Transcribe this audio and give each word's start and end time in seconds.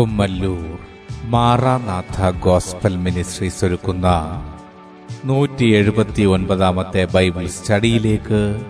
Kummallur 0.00 0.78
Maranatha 1.24 2.30
gospel 2.30 2.96
ministries 2.96 3.64
ഒരുക്കുന്ന 3.64 4.06
നൂറ്റി 5.24 5.64
എഴുപത്തി 5.64 6.22
ഒൻപതാമത്തെ 6.22 7.04
ബൈബിൾ 7.04 7.46
സ്റ്റഡിയിലേക്ക് 7.46 8.62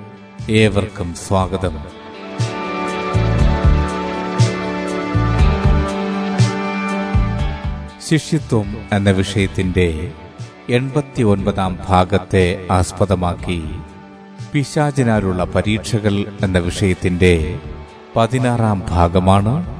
ഏവർക്കും 0.51 1.15
സ്വാഗതം. 1.15 2.01
ശിഷ്യത്വം 8.09 8.77
എന്ന 8.93 9.11
വിഷയത്തിന്റെ 9.11 10.12
എൺപത്തി 10.69 11.23
ഒൻപതാം 11.23 11.79
ഭാഗത്തെ 11.89 12.67
ആസ്പദമാക്കി 12.71 13.62
പിശാചിനാലുള്ള 14.53 15.45
പരീക്ഷകൾ 15.45 16.25
എന്ന 16.42 16.59
വിഷയത്തിന്റെ 16.59 17.59
പതിനാറാം 18.17 18.83
ഭാഗമാണ് 18.91 19.80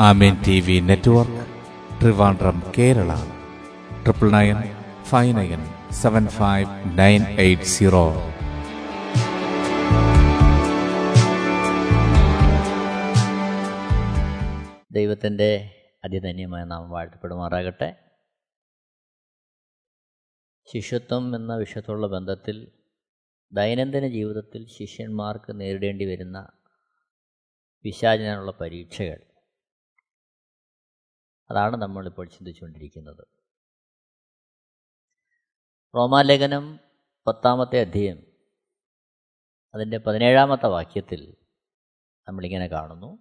Amen 0.00 0.42
T 0.46 0.60
V 0.60 0.80
network 0.80 1.46
Trivandrum 2.00 2.62
Kerala. 2.78 3.14
Triple 4.02 4.30
nine 4.30 4.56
five 5.04 5.36
nine 5.36 5.92
seven 5.92 6.26
five 6.26 6.98
nine 6.98 7.22
eight 7.22 7.62
zero. 7.62 8.12
ദൈവത്തിന്റെ 14.92 15.74
അതിധന്യമായ 16.04 16.64
നാമം 16.64 16.90
വാഴ്ത്തപ്പെടുമാറാകട്ടെ. 16.90 17.96
ശിഷ്യത്വം 20.74 21.36
എന്ന 21.36 21.56
വിഷയത്തോടുള്ള 21.56 22.06
ബന്ധത്തിൽ 22.06 22.68
ദൈനംദിന 23.52 24.06
ജീവിതത്തിൽ 24.08 24.66
ശിഷ്യന്മാർക്ക് 24.78 25.60
നേരിടേണ്ടി 25.60 26.04
വരുന്ന 26.04 26.48
പിശാചിനുള്ള 27.82 28.52
പരീക്ഷകൾ. 28.60 29.35
അതാണ് 31.50 31.76
നമ്മളിപ്പോൾ 31.76 32.28
ചിന്തിച്ചുകൊണ്ടിരിക്കുന്നത്. 32.28 33.26
റോമാലേഖനം 35.96 36.80
പത്താമത്തെ 37.26 37.80
അധ്യയം 37.80 38.26
അതിന്റെ 39.74 39.98
പതിനേഴാമത്തെ 39.98 40.66
വാക്യത്തിൽ 40.66 41.36
നമ്മളിങ്ങനെ 42.28 42.66
കാണുന്നു. 42.66 43.18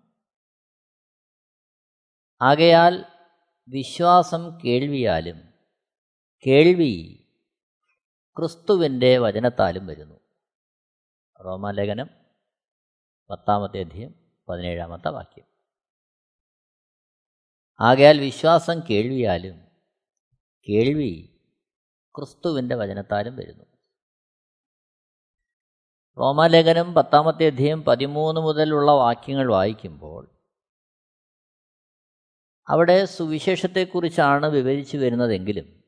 ആകയാൽ 2.42 3.06
വിശ്വാസം 3.68 4.58
കേൾവിയാലും 4.66 5.53
കേൾവി 6.48 7.22
ക്രിസ്തുവിന്റെ 8.38 9.18
വചനത്താലും 9.18 9.88
വരുന്നു. 9.88 10.20
റോമാലേഖനം 11.46 12.09
പത്താമത്തെ 13.30 13.80
അധ്യയം 13.80 14.16
പതിനേഴാമത്തെ 14.50 15.09
വാക്യം. 15.09 15.55
ആകയാൽ 17.80 18.20
വിശ്വാസം 18.20 18.80
കേൾവിയാലും 18.80 19.56
കേൾവി 20.68 21.40
ക്രിസ്തുവിന്റെ 22.16 22.75
വചനത്താലും 22.75 23.36
വരുന്നു. 23.36 23.66
റോമാലേഖനം 26.18 26.94
പത്താമത്തെ 26.94 27.47
അധ്യയം 27.47 27.84
പതിമൂന്ന് 27.84 28.41
മുതലുള്ള 28.41 28.91
വാക്യങ്ങൾ 28.91 29.52
വായിക്കുമ്പോൾ 29.52 30.24
അവിടെ 32.69 33.06
സുവിശേഷത്തെക്കുറിച്ചാണ് 33.06 34.47
വിവരിച്ചു 34.47 34.97
വരുന്നതെങ്കിലും 34.97 35.84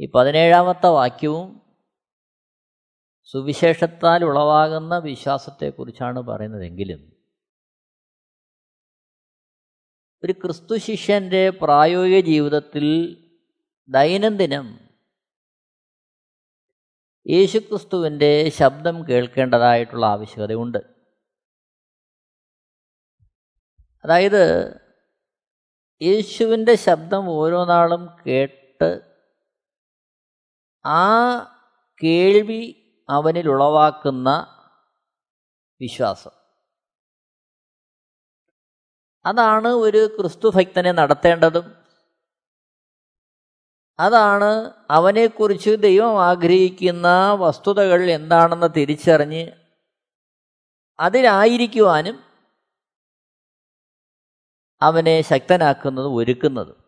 ഈ 0.00 0.10
പതിനേഴാമത്തെ 0.14 0.88
വാക്യവും 0.88 1.60
സുവിശേഷത്താൽ 3.26 4.24
ഉളവാകുന്ന 4.24 4.98
വിശ്വാസത്തെക്കുറിച്ചാണ് 4.98 6.20
പറയുന്നതെങ്കിലും 6.20 7.17
ഒരു 10.24 10.32
ക്രിസ്തു 10.32 10.76
ശിഷ്യന്റെ 10.76 11.50
പ്രായോഗിക 11.50 12.24
ജീവിതത്തിൽ 12.24 12.86
ദൈനംദിനം 13.88 14.80
യേശുക്രിസ്തുവിന്റെ 17.26 18.48
ശബ്ദം 18.48 19.08
കേൾക്കേണ്ടതായിട്ടുള്ള 19.08 20.06
ആവശ്യകതയുണ്ട്. 20.06 20.78
അതായത് 24.04 24.74
യേശുവിന്റെ 26.02 26.74
ശബ്ദം 26.74 27.28
ഓരോ 27.30 27.64
നാളും 27.64 28.08
കേട്ട് 28.26 29.00
ആ 30.86 31.06
കേൾവി 32.02 32.94
അവനിൽ 33.08 33.48
ഉളവാക്കുന്ന 33.48 34.46
വിശ്വാസം. 35.80 36.37
അതാണ് 39.28 39.68
ഒരു 39.68 40.16
ക്രിസ്തുഭക്തനെ 40.16 40.92
നടത്തേണ്ടതും. 40.92 41.84
അതാണ് 44.00 44.72
അവനെക്കുറിച്ച് 44.90 45.70
ദൈവം 45.70 46.24
ആഗ്രഹിക്കുന്ന 46.24 47.30
വസ്തുതകൾ 47.32 48.10
എന്താണെന്ന് 48.10 48.66
തിരിച്ചറിഞ്ഞ് 48.76 49.52
അതിലായിരിക്കുവാനും 51.00 52.24
അവനെ 54.82 55.22
ശക്തനാക്കുന്നതും 55.22 56.14
ഒരുക്കുന്നതും. 56.14 56.84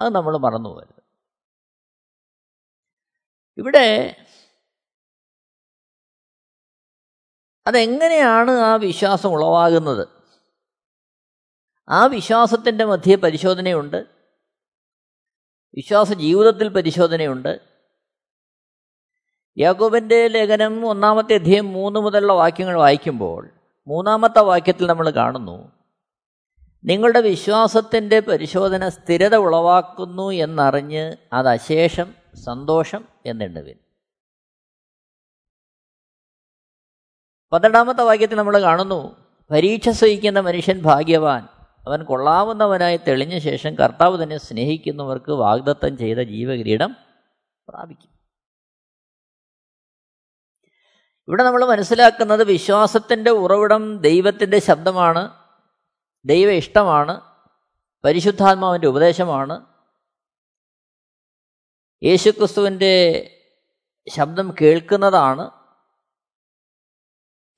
അത് 0.00 0.14
നമ്മൾ 0.14 0.36
മറന്നുപോകരുത്. 0.36 1.02
ഇവിടെ 3.58 4.16
അതെങ്ങനെയാണ് 7.66 8.50
ആ 8.50 8.74
വിശ്വാസം 8.74 9.28
ഉളവാകുന്നത്? 9.28 10.19
ആ 11.90 12.06
വിശ്വാസത്തിന്റെ 12.06 12.84
മധ്യേ 12.84 13.14
പരിശോധനയുണ്ട്. 13.14 14.06
വിശ്വാസ 15.74 16.12
ജീവിതത്തിൽ 16.12 16.68
പരിശോധനയുണ്ട്. 16.68 17.60
യാക്കോബിന്റെ 19.58 20.28
ലേഖനം 20.28 20.88
ഒന്നാമത്തെ 20.88 21.34
അധ്യയം 21.34 21.72
മൂന്ന് 21.72 22.00
മുതലുള്ള 22.00 22.32
വാക്യങ്ങൾ 22.32 22.76
വായിക്കുമ്പോൾ 22.76 23.50
മൂന്നാമത്തെ 23.86 24.40
വാക്യത്തിൽ 24.40 24.86
നമ്മൾ 24.86 25.10
കാണുന്നു 25.10 25.72
നിങ്ങളുടെ 26.84 27.20
വിശ്വാസത്തിന്റെ 27.20 28.20
പരിശോധന 28.20 28.88
സ്ഥിരത 28.88 29.36
ഉളവാക്കുന്നു 29.36 30.30
എന്നറിഞ്ഞ് 30.30 31.16
അത് 31.32 31.48
അശേഷം 31.48 32.14
സന്തോഷം 32.44 33.08
എന്നെണ്ണുവിൻ. 33.26 33.74
പന്ത്രണ്ടാമത്തെ 37.52 38.02
വാക്യത്തിൽ 38.02 38.36
നമ്മൾ 38.36 38.62
കാണുന്നു 38.62 39.16
പരീക്ഷ 39.50 39.88
സഹിക്കുന്ന 39.88 40.40
മനുഷ്യൻ 40.40 40.80
ഭാഗ്യവാൻ 40.82 41.59
അവൻ 41.86 42.04
കൊള്ളാവുന്നവനായി 42.04 42.96
തെളിഞ്ഞ 42.96 43.38
ശേഷം 43.38 43.74
കർത്താവ് 43.74 44.22
തന്നെ 44.22 44.38
സ്നേഹിക്കുന്നവർക്ക് 44.38 45.30
വാഗ്ദത്തം 45.30 45.98
ചെയ്ത 45.98 46.18
ജീവകിരീടം 46.18 46.96
പ്രാപിക്കും. 47.68 48.10
ഇവിടെ 51.28 51.42
നമ്മൾ 51.42 51.64
മനസ്സിലാക്കുന്നത് 51.64 52.44
വിശ്വാസത്തിന്റെ 52.44 53.30
ഉറവിടം 53.30 53.98
ദൈവത്തിന്റെ 53.98 54.58
ശബ്ദമാണ് 54.58 55.44
ദൈവ 56.24 56.50
ഇഷ്ടമാണ് 56.50 57.20
പരിശുദ്ധാത്മാവിന്റെ 58.04 58.88
ഉപദേശമാണ്. 58.88 59.66
യേശുക്രിസ്തുവിന്റെ 62.02 62.94
ശബ്ദം 64.08 64.54
കേൾക്കുന്നതാണ് 64.60 65.50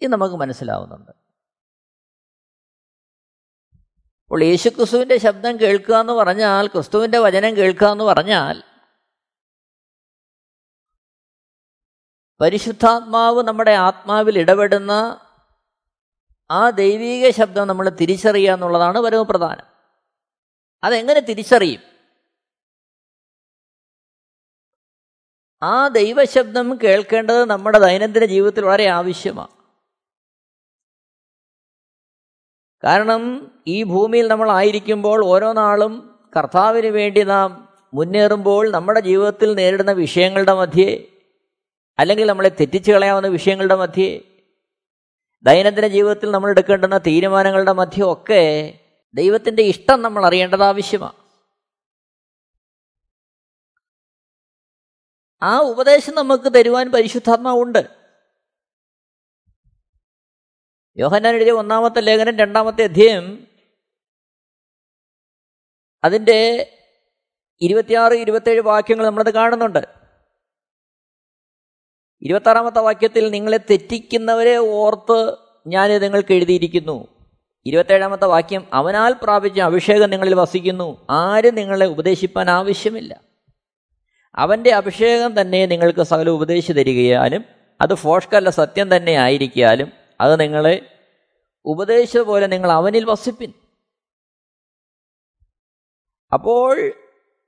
ഇത് 0.01 0.13
നമുക്ക് 0.13 0.35
മനസ്സിലാവുന്നുണ്ട്. 0.35 1.22
അപ്പോൾ 4.33 4.45
യേശു 4.45 4.69
ക്രിസ്തുവിന്റെ 4.69 5.19
ശബ്ദം 5.19 5.61
കേൾക്കുക 5.61 5.95
എന്ന് 5.95 6.13
പറഞ്ഞാൽ 6.13 6.67
ക്രിസ്തുവിന്റെ 6.67 7.19
വചനം 7.19 7.57
കേൾക്കുക 7.57 7.87
എന്ന് 7.87 8.05
പറഞ്ഞാൽ 8.05 8.63
പരിശുദ്ധാത്മാവ് 12.41 13.43
നമ്മുടെ 13.43 13.71
ആത്മാവിൽ 13.71 14.39
ഇടപെടുന്ന 14.39 15.21
ആ 16.51 16.71
ദൈവീക 16.71 17.31
ശബ്ദം 17.31 17.69
നമ്മൾ 17.69 17.89
തിരിച്ചറിയുക 17.89 18.53
എന്നുള്ളതാണ് 18.53 18.99
പരമപ്രധാനം 18.99 19.67
അതെങ്ങനെ 20.85 21.21
തിരിച്ചറിയും? 21.21 21.83
ആ 25.63 25.89
ദൈവശബ്ദം 25.89 26.79
കേൾക്കേണ്ടത് 26.85 27.45
നമ്മുടെ 27.45 27.79
ദൈനംദിന 27.79 28.25
ജീവിതത്തിൽ 28.25 28.65
വളരെ 28.65 28.87
ആവശ്യമാണ്. 28.87 29.62
കാരണം 32.85 33.53
ഈ 33.67 33.83
ഭൂമിയിൽ 33.83 34.29
നമ്മൾ 34.29 34.51
ആയിരിക്കുമ്പോൾ 34.51 35.25
ഓരോ 35.25 35.53
നാളും 35.53 36.21
കർത്താവിന് 36.37 36.87
വേണ്ടി 36.87 37.23
നാം 37.23 37.69
മുന്നേറുമ്പോൾ 37.95 38.71
നമ്മുടെ 38.71 39.01
ജീവിതത്തിൽ 39.01 39.55
നേരിടുന്ന 39.55 39.93
വിഷയങ്ങളുടെ 39.93 40.53
മധ്യേ 40.53 41.07
അല്ലെങ്കിൽ 41.99 42.27
നമ്മളെ 42.27 42.49
തെറ്റിച്ചു 42.49 42.93
കളയാവുന്ന 42.93 43.29
വിഷയങ്ങളുടെ 43.29 43.75
മധ്യേ 43.75 44.25
ദൈനംദിന 45.45 45.87
ജീവിതത്തിൽ 45.87 46.31
നമ്മൾ 46.31 46.51
എടുക്കേണ്ടുന്ന 46.51 46.99
തീരുമാനങ്ങളുടെ 46.99 47.73
മധ്യം 47.73 48.13
ഒക്കെ 48.13 48.79
ദൈവത്തിന്റെ 49.15 49.63
ഇഷ്ടം 49.63 50.03
നമ്മൾ 50.03 50.27
അറിയേണ്ടത് 50.27 50.63
ആവശ്യമാണ്. 50.63 51.13
ആ 55.43 55.59
ഉപദേശം 55.61 56.15
നമുക്ക് 56.15 56.55
തരുവാൻ 56.55 56.91
പരിശുദ്ധാത്മാവുണ്ട്. 56.91 58.02
യോഹന്നാൻ 60.97 61.35
എഴുതിയ 61.35 61.53
ഒന്നാമത്തെ 61.53 62.01
ലേഖനം 62.01 62.39
രണ്ടാമത്തെ 62.39 62.85
അധ്യയം 62.85 63.47
അതിന്റെ 66.05 66.71
ഇരുപത്തിയാറ് 67.61 68.13
ഇരുപത്തേഴ് 68.13 68.61
വാക്യങ്ങൾ 68.61 69.07
നമ്മളത് 69.07 69.35
കാണുന്നുണ്ട്. 69.35 69.89
ഇരുപത്താറാമത്തെ 72.23 72.81
വാക്യത്തിൽ 72.81 73.31
നിങ്ങളെ 73.31 73.57
തെറ്റിക്കുന്നവരെ 73.57 74.57
ഓർത്ത് 74.57 75.37
ഞാൻ 75.67 75.91
നിങ്ങൾക്ക് 75.91 76.33
എഴുതിയിരിക്കുന്നു. 76.33 77.09
ഇരുപത്തേഴാമത്തെ 77.67 78.25
വാക്യം 78.25 78.67
അവനാൽ 78.73 79.15
പ്രാപിച്ച 79.23 79.61
അഭിഷേകം 79.61 80.11
നിങ്ങളിൽ 80.11 80.35
വസിക്കുന്നു. 80.35 81.07
ആരും 81.11 81.55
നിങ്ങളെ 81.55 81.87
ഉപദേശിപ്പാൻ 81.87 82.51
ആവശ്യമില്ല. 82.51 83.21
അവന്റെ 84.35 84.71
അഭിഷേകം 84.71 85.41
തന്നെ 85.41 85.67
നിങ്ങൾക്ക് 85.67 86.03
സകല 86.03 86.29
ഉപദേശിച്ചു 86.29 86.73
തരികയാലും 86.73 87.45
അത് 87.81 87.95
ഫോഷ്കല്ല 87.95 88.51
സത്യം 88.51 88.97
തന്നെ 88.97 89.13
ആയിരിക്കാലും 89.13 90.02
അത് 90.21 90.41
നിങ്ങളെ 90.41 90.99
ഉപദേശിച്ചതുപോലെ 91.65 92.47
നിങ്ങൾ 92.47 92.71
അവനിൽ 92.71 93.05
വസിപ്പിൻ. 93.05 93.53
അപ്പോൾ 96.33 96.93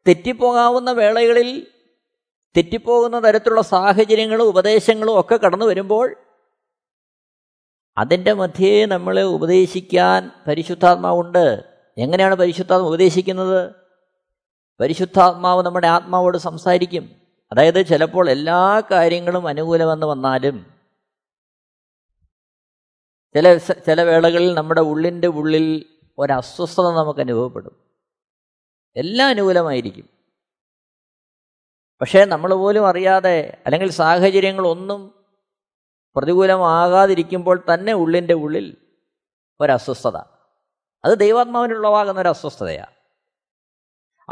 തെറ്റിപ്പോകാവുന്ന 0.08 0.93
വേളകളിൽ 0.93 1.66
തെറ്റിപ്പോകുന്ന 2.56 3.28
തരത്തിലുള്ള 3.28 3.62
സാഹചര്യങ്ങളും 3.62 4.44
ഉപദേശങ്ങളും 4.44 5.20
ഒക്കെ 5.20 5.37
കടന്നു 5.37 5.66
വരുമ്പോൾ 5.66 6.16
അതിന്റെ 7.99 8.32
മധ്യേ 8.32 8.87
നമ്മളെ 8.87 9.22
ഉപദേശിക്കാൻ 9.22 10.31
പരിശുദ്ധാത്മാവുണ്ട്. 10.46 11.64
എങ്ങനെയാണ് 11.99 12.34
പരിശുദ്ധാത്മാവ് 12.34 12.88
ഉപദേശിക്കുന്നത്? 12.88 13.72
പരിശുദ്ധാത്മാവ് 14.81 15.62
നമ്മുടെ 15.62 15.87
ആത്മാവോട് 15.87 16.38
സംസാരിക്കും. 16.38 17.10
അതായത് 17.52 17.87
ചിലപ്പോൾ 17.87 18.31
എല്ലാ 18.31 18.82
കാര്യങ്ങളും 18.90 19.49
അനുകൂലമെന്ന് 19.49 20.06
വന്നാലും 20.06 20.74
ചില 23.34 23.56
ചില 23.56 24.02
വേളകളിൽ 24.02 24.54
നമ്മുടെ 24.54 24.81
ഉള്ളിന്റെ 24.81 25.28
ഉള്ളിൽ 25.28 25.86
ഒരസ്വസ്ഥത 26.19 26.84
നമുക്ക് 26.84 27.20
അനുഭവപ്പെടും. 27.20 27.76
എല്ലാം 28.96 29.28
അനുകൂലമായിരിക്കും. 29.28 30.08
പക്ഷേ 32.00 32.25
നമ്മൾ 32.25 32.54
പോലും 32.54 32.88
അറിയാതെ 32.88 33.62
അല്ലെങ്കിൽ 33.66 33.90
സാഹചര്യങ്ങളൊന്നും 33.90 35.25
പ്രതികൂലമാകാതിരിക്കുമ്പോൾ 36.16 37.64
തന്നെ 37.75 37.92
ഉള്ളിന്റെ 37.92 38.34
ഉള്ളിൽ 38.34 38.76
ഒരസ്വസ്ഥത. 39.60 40.16
അത് 41.04 41.19
ദൈവാത്മാവിനുള്ളവാകുന്ന 41.19 42.20
ഒരു 42.20 42.28
അസ്വസ്ഥതയാണ് 42.28 42.94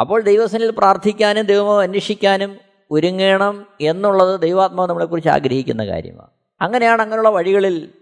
അപ്പോൾ 0.00 0.20
ദൈവസനിൽ 0.20 0.70
പ്രാർത്ഥിക്കാനും 0.70 1.46
ദൈവമോ 1.46 1.82
അന്വേഷിക്കാനും 1.82 2.58
ഒരുങ്ങണം 2.90 3.66
എന്നുള്ളത് 3.80 4.40
ദൈവാത്മാവ് 4.40 4.88
നമ്മളെക്കുറിച്ച് 4.88 5.28
ആഗ്രഹിക്കുന്ന 5.28 5.86
കാര്യമാണ്. 5.86 6.30
അങ്ങനെയാണ് 6.60 7.02
അങ്ങനെയുള്ള 7.02 7.28
വഴികളിൽ 7.28 8.01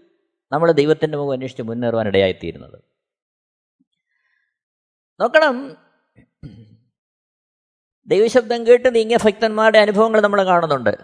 നമ്മൾ 0.51 0.71
ദൈവത്തിന്റെ 0.71 1.17
മുഖം 1.17 1.31
അന്വേഷിച്ച് 1.31 1.61
മുന്നേറുവാൻ 1.61 2.07
ഇടയായിത്തീരുന്നത് 2.07 2.79
നോക്കണം. 5.21 5.77
ദൈവശബ്ദം 8.07 8.67
കേട്ട് 8.67 8.95
നീങ്ങിയ 8.95 9.17
ഭക്തന്മാരുടെ 9.23 9.79
അനുഭവങ്ങൾ 9.79 10.21
നമ്മൾ 10.21 10.45
കാണുന്നുണ്ട്. 10.45 10.97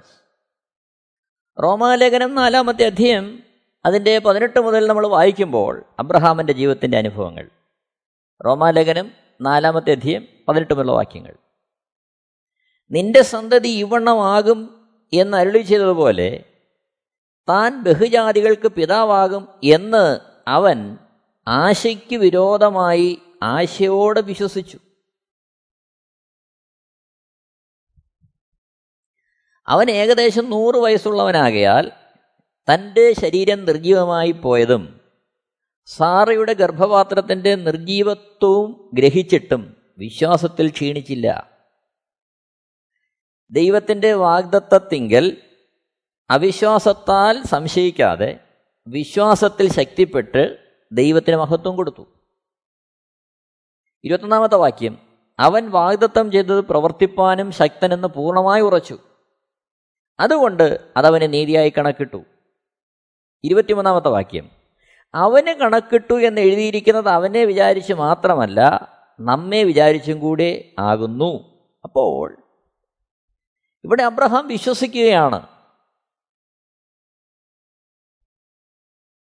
റോമാലേഖനം 1.63 2.35
നാലാമത്തെ 2.35 2.83
അധ്യയം 2.83 3.43
അതിന്റെ 3.85 4.19
പതിനെട്ട് 4.19 4.59
മുതൽ 4.59 4.87
നമ്മൾ 4.87 5.07
വായിക്കുമ്പോൾ 5.07 5.83
അബ്രഹാമിന്റെ 5.99 6.53
ജീവിതത്തിന്റെ 6.53 6.97
അനുഭവങ്ങൾ. 6.97 7.49
റോമാലേഖനം 8.45 9.11
നാലാമത്തെ 9.41 9.91
അധ്യയം 9.91 10.27
പതിനെട്ട് 10.47 10.73
മുതൽ 10.73 10.91
വാക്യങ്ങൾ. 10.91 11.35
നിന്റെ 12.91 13.21
സന്തതി 13.21 13.69
ഇവണ്ണമാകും 13.69 14.89
എന്ന് 15.13 15.37
അരുളി 15.37 15.57
ചെയ്തതുപോലെ 15.57 16.56
താൻ 17.49 17.83
ബഹുജാതികൾക്ക് 17.83 18.67
പിതാവാകും 18.67 19.47
എന്ന് 19.63 20.19
അവൻ 20.47 20.97
ആശയ്ക്ക് 21.47 22.15
വിരോധമായി 22.15 23.21
ആശയോടെ 23.43 24.21
വിശ്വസിച്ചു. 24.21 24.79
അവൻ 29.67 29.91
ഏകദേശം 29.91 30.49
നൂറ് 30.49 30.75
വയസ്സുള്ളവനാകയാൽ 30.75 31.91
തന്റെ 32.73 33.13
ശരീരം 33.13 33.65
നിർജീവമായി 33.65 34.31
പോയതും 34.31 35.01
സാറയുടെ 35.85 36.53
ഗർഭപാത്രത്തിന്റെ 36.53 37.55
നിർജീവത്വവും 37.55 38.89
ഗ്രഹിച്ചിട്ടും 38.93 39.77
വിശ്വാസത്തിൽ 39.97 40.69
ക്ഷീണിച്ചില്ല. 40.69 41.57
ദൈവത്തിന്റെ 43.51 44.13
വാഗ്ദത്തത്തിങ്കൽ 44.13 45.37
അവിശ്വാസത്താൽ 46.29 47.43
സംശയിക്കാതെ 47.43 48.39
വിശ്വാസത്തിൽ 48.87 49.71
ശക്തിപ്പെട്ട് 49.71 50.57
ദൈവത്തിന് 50.91 51.35
മഹത്വം 51.35 51.75
കൊടുത്തു. 51.75 52.07
ഇരുപത്തൊന്നാമത്തെ 54.03 54.55
വാക്യം 54.55 54.97
അവൻ 55.39 55.69
വാഗ്ദത്തം 55.69 56.31
ചെയ്തത് 56.31 56.65
പ്രവർത്തിപ്പാനും 56.65 57.51
ശക്തനെന്ന് 57.51 58.07
പൂർണമായി 58.07 58.61
ഉറച്ചു. 58.61 58.97
അതുകൊണ്ട് 60.19 60.91
അതവന് 60.97 61.33
നീതിയായി 61.33 61.73
കണക്കിട്ടു. 61.77 62.23
ഇരുപത്തിമൂന്നാമത്തെ 63.43 64.07
വാക്യം 64.07 64.49
അവന് 65.15 65.53
കണക്കിട്ടു 65.53 66.13
എന്ന് 66.13 66.41
എഴുതിയിരിക്കുന്നത് 66.41 67.09
അവനെ 67.09 67.45
വിചാരിച്ച് 67.45 67.93
മാത്രമല്ല 67.93 68.61
നമ്മെ 69.19 69.63
വിചാരിച്ചും 69.63 70.19
കൂടെ 70.19 70.71
ആകുന്നു. 70.79 71.63
അപ്പോൾ 71.83 72.37
ഇവിടെ 73.83 74.03
അബ്രഹാം 74.03 74.47
വിശ്വസിക്കുകയാണ്. 74.47 75.56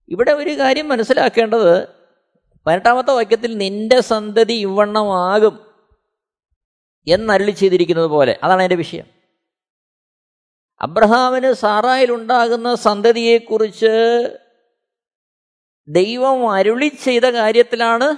ഇവിടെ 0.08 0.30
ഒരു 0.30 0.58
കാര്യം 0.58 0.88
മനസ്സിലാക്കേണ്ടത് 0.88 1.88
പതിനെട്ടാമത്തെ 2.66 3.10
വാക്യത്തിൽ 3.10 3.56
നിന്റെ 3.56 4.00
സന്തതി 4.00 4.52
ഇവണ്ണമാകും 4.52 5.72
എന്നരുളി 7.06 7.50
ചെയ്തിരിക്കുന്നത് 7.50 8.06
പോലെ. 8.06 8.40
അതാണ് 8.42 8.62
എന്റെ 8.62 8.76
വിഷയം. 8.76 9.06
അബ്രഹാമിന് 10.80 11.52
സാറായിലുണ്ടാകുന്ന 11.52 12.74
സന്തതിയെക്കുറിച്ച് 12.74 13.92
ദൈവം 15.88 16.52
അരുളി 16.52 16.88
ചെയ്ത 16.88 17.22
കാര്യത്തിലാണ് 17.22 18.16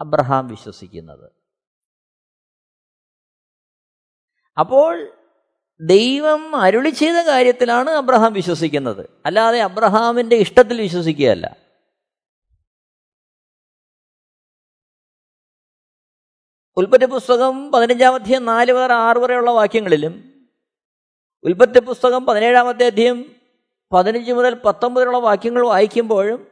അബ്രഹാം 0.00 0.48
വിശ്വസിക്കുന്നത്. 0.48 1.32
അപ്പോൾ 4.58 5.19
ദൈവം 5.80 6.56
അരുളി 6.56 6.90
ചെയ്ത 6.90 7.14
കാര്യത്തിലാണ് 7.14 7.90
അബ്രഹാം 7.90 8.32
വിശ്വസിക്കുന്നത്. 8.32 9.10
അല്ലാതെ 9.26 9.60
അബ്രഹാമിന്റെ 9.60 10.36
ഇഷ്ടത്തിൽ 10.36 10.80
വിശ്വസിക്കുകയല്ല. 10.80 11.56
ഉൽപ്പത്തി 16.76 17.04
പുസ്തകം 17.04 17.72
പതിനഞ്ചാം 17.72 18.14
അധ്യയം 18.14 18.44
നാല് 18.44 18.72
വേറെ 18.72 18.94
ആറ് 18.94 19.16
വരെയുള്ള 19.18 19.50
വാക്യങ്ങളിലും 19.50 20.46
ഉൽപ്പത്തി 21.44 21.80
പുസ്തകം 21.80 22.26
പതിനേഴാമത്തെ 22.26 22.86
അധ്യയം 22.86 23.36
പതിനഞ്ച് 23.92 24.32
മുതൽ 24.32 24.54
പത്തൊമ്പതിലുള്ള 24.54 25.18
വാക്യങ്ങൾ 25.18 25.66
വായിക്കുമ്പോഴും 25.66 26.46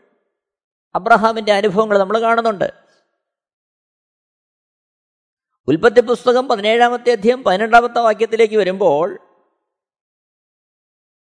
അബ്രഹാമിന്റെ 0.95 1.53
അനുഭവങ്ങൾ 1.53 1.99
നമ്മൾ 1.99 2.21
കാണുന്നുണ്ട്. 2.21 2.88
ഉൽപ്പത്തി 5.69 6.01
പുസ്തകം 6.01 6.49
പതിനേഴാമത്തെ 6.49 7.13
അധ്യയം 7.13 7.45
പതിനെട്ടാമത്തെ 7.45 7.99
വാക്യത്തിലേക്ക് 7.99 8.55
വരുമ്പോൾ 8.55 9.19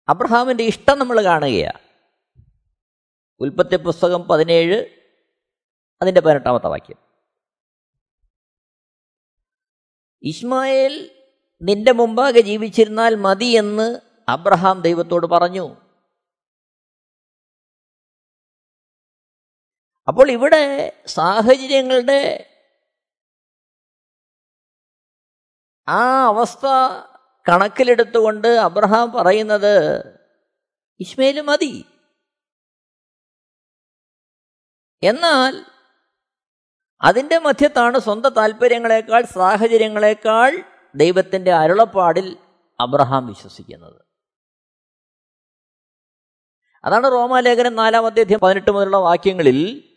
അബ്രഹാമിന്റെ 0.09 0.65
ഇഷ്ടം 0.65 0.99
നമ്മൾ 0.99 1.25
കാണുകയാണ്. 1.25 1.79
ഉൽപ്പത്തി 3.41 3.77
പുസ്തകം 3.77 4.29
പതിനേഴ് 4.29 4.87
അതിന്റെ 6.03 6.21
പതിനെട്ടാമത്തെ 6.21 6.67
വാക്യം. 6.67 6.97
ഇസ്മായേൽ 10.23 11.25
നിന്റെ 11.63 11.93
മുമ്പാകെ 11.93 12.41
ജീവിച്ചിരുന്നാൽ 12.41 13.15
മതി 13.15 13.47
എന്ന് 13.47 14.01
അബ്രഹാം 14.29 14.81
ദൈവത്തോട് 14.81 15.27
പറഞ്ഞു. 15.27 15.77
അപ്പോൾ 20.09 20.31
ഇവിടെ 20.31 20.93
സാഹചര്യങ്ങളുടെ 21.07 22.51
ആ 25.89 26.25
അവസ്ഥ 26.27 26.67
കണക്കിലെടുത്തുകൊണ്ട് 27.49 28.49
അബ്രഹാം 28.49 29.13
പറയുന്നത് 29.13 30.05
ഇസ്മേൽ 31.01 31.41
മതി. 31.41 31.85
എന്നാൽ 35.03 35.65
അതിന്റെ 37.03 37.39
മധ്യത്താണ് 37.39 37.99
സ്വന്തം 37.99 38.31
താല്പര്യങ്ങളെക്കാൾ 38.31 39.23
സാഹചര്യങ്ങളെക്കാൾ 39.23 40.65
ദൈവത്തിന്റെ 40.95 41.53
അരുളപ്പാടിൽ 41.53 42.39
അബ്രഹാം 42.81 43.27
വിശ്വസിക്കുന്നത്. 43.27 44.05
അതാണ് 46.85 47.13
റോമാലേഖനം 47.13 47.77
നാലാമത്തെ 47.77 48.21
അധ്യയം 48.21 48.41
പതിനെട്ട് 48.41 48.71
മുതലുള്ള 48.71 48.97
വാക്യങ്ങളിൽ 48.97 49.91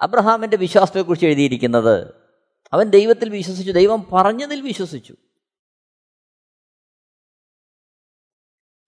അബ്രഹാമിന്റെ 0.00 0.56
വിശ്വാസത്തെക്കുറിച്ച് 0.56 1.26
എഴുതിയിരിക്കുന്നത്. 1.26 2.27
അവൻ 2.72 2.90
ദൈവത്തിൽ 2.90 3.28
വിശ്വസിച്ചു 3.28 3.72
ദൈവം 3.72 4.10
പറഞ്ഞതിൽ 4.12 4.60
വിശ്വസിച്ചു. 4.60 5.14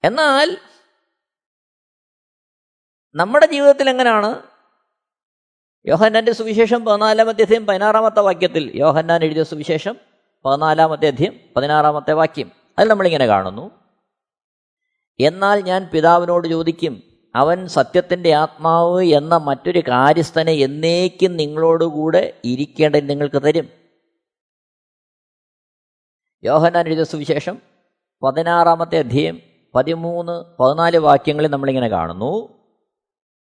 എന്നാൽ 0.05 0.59
നമ്മുടെ 3.15 3.47
ജീവിതത്തിൽ 3.47 3.91
എങ്ങനെയാണ്? 3.91 4.43
യോഹന്നാന്റെ 5.87 6.33
സുവിശേഷം 6.33 6.85
പതിനാലാമത്തെ 6.85 7.43
അധ്യയം 7.43 7.67
പതിനാറാമത്തെ 7.67 8.21
വാക്യത്തിൽ 8.21 8.73
യോഹന്നാൻ 8.75 9.25
എഴുതിയ 9.25 9.43
സുവിശേഷം 9.43 9.97
പതിനാലാമത്തെ 10.45 11.07
അധ്യയം 11.07 11.41
പതിനാറാമത്തെ 11.57 12.13
വാക്യം. 12.13 12.53
അതിൽ 12.79 12.89
നമ്മളിങ്ങനെ 12.89 13.27
കാണുന്നു. 13.27 13.71
എന്നാൽ 15.21 15.61
ഞാൻ 15.61 15.91
പിതാവിനോട് 15.95 16.49
ചോദിക്കും 16.49 17.10
അവൻ 17.35 17.69
സത്യത്തിന്റെ 17.69 18.35
ആത്മാവ് 18.35 19.05
എന്ന 19.05 19.37
മറ്റൊരു 19.37 19.83
കാര്യസ്ഥനെ 19.89 20.53
എന്നേക്കും 20.53 21.37
നിങ്ങളോടുകൂടെ 21.37 22.41
ഇരിക്കേണ്ടത് 22.45 23.11
നിങ്ങൾക്ക് 23.11 23.43
തരും. 23.43 23.69
യോഹനാൻ 26.45 26.87
എഴുതിയ 26.87 27.05
സുവിശേഷം 27.05 27.59
പതിനാറാമത്തെ 28.23 28.99
അധ്യയം 28.99 29.41
പതിമൂന്ന് 29.75 30.63
പതിനാല് 30.63 30.99
വാക്യങ്ങളിൽ 30.99 31.49
നമ്മളിങ്ങനെ 31.49 31.89
കാണുന്നു. 31.89 32.49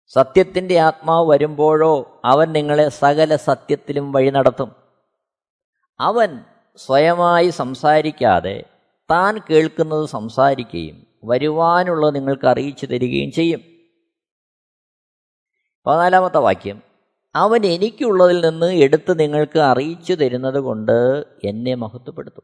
സത്യത്തിന്റെ 0.08 0.80
ആത്മാവ് 0.80 1.30
വരുമ്പോഴോ 1.30 2.22
അവൻ 2.26 2.52
നിങ്ങളെ 2.52 2.90
സകല 2.90 3.36
സത്യത്തിലും 3.36 4.12
വഴി 4.12 4.30
നടത്തും. 4.30 4.76
അവൻ 6.00 6.40
സ്വയമായി 6.78 7.50
സംസാരിക്കാതെ 7.50 8.64
താൻ 9.12 9.40
കേൾക്കുന്നത് 9.50 10.06
സംസാരിക്കുകയും 10.06 11.08
വരുവാനുള്ളത് 11.24 12.16
നിങ്ങൾക്ക് 12.16 12.48
അറിയിച്ചു 12.48 12.86
തരികയും 12.86 13.32
ചെയ്യും. 13.32 13.75
പതിനാലാമത്തെ 15.86 16.38
വാക്യം. 16.38 16.82
അവൻ 17.36 17.66
എനിക്കുള്ളതിൽ 17.66 18.50
നിന്ന് 18.50 18.74
എടുത്ത് 18.74 19.20
നിങ്ങൾക്ക് 19.20 19.60
അറിയിച്ചു 19.60 20.14
തരുന്നത് 20.14 20.60
കൊണ്ട് 20.60 21.26
എന്നെ 21.44 21.76
മഹത്വപ്പെടുത്തും. 21.76 22.44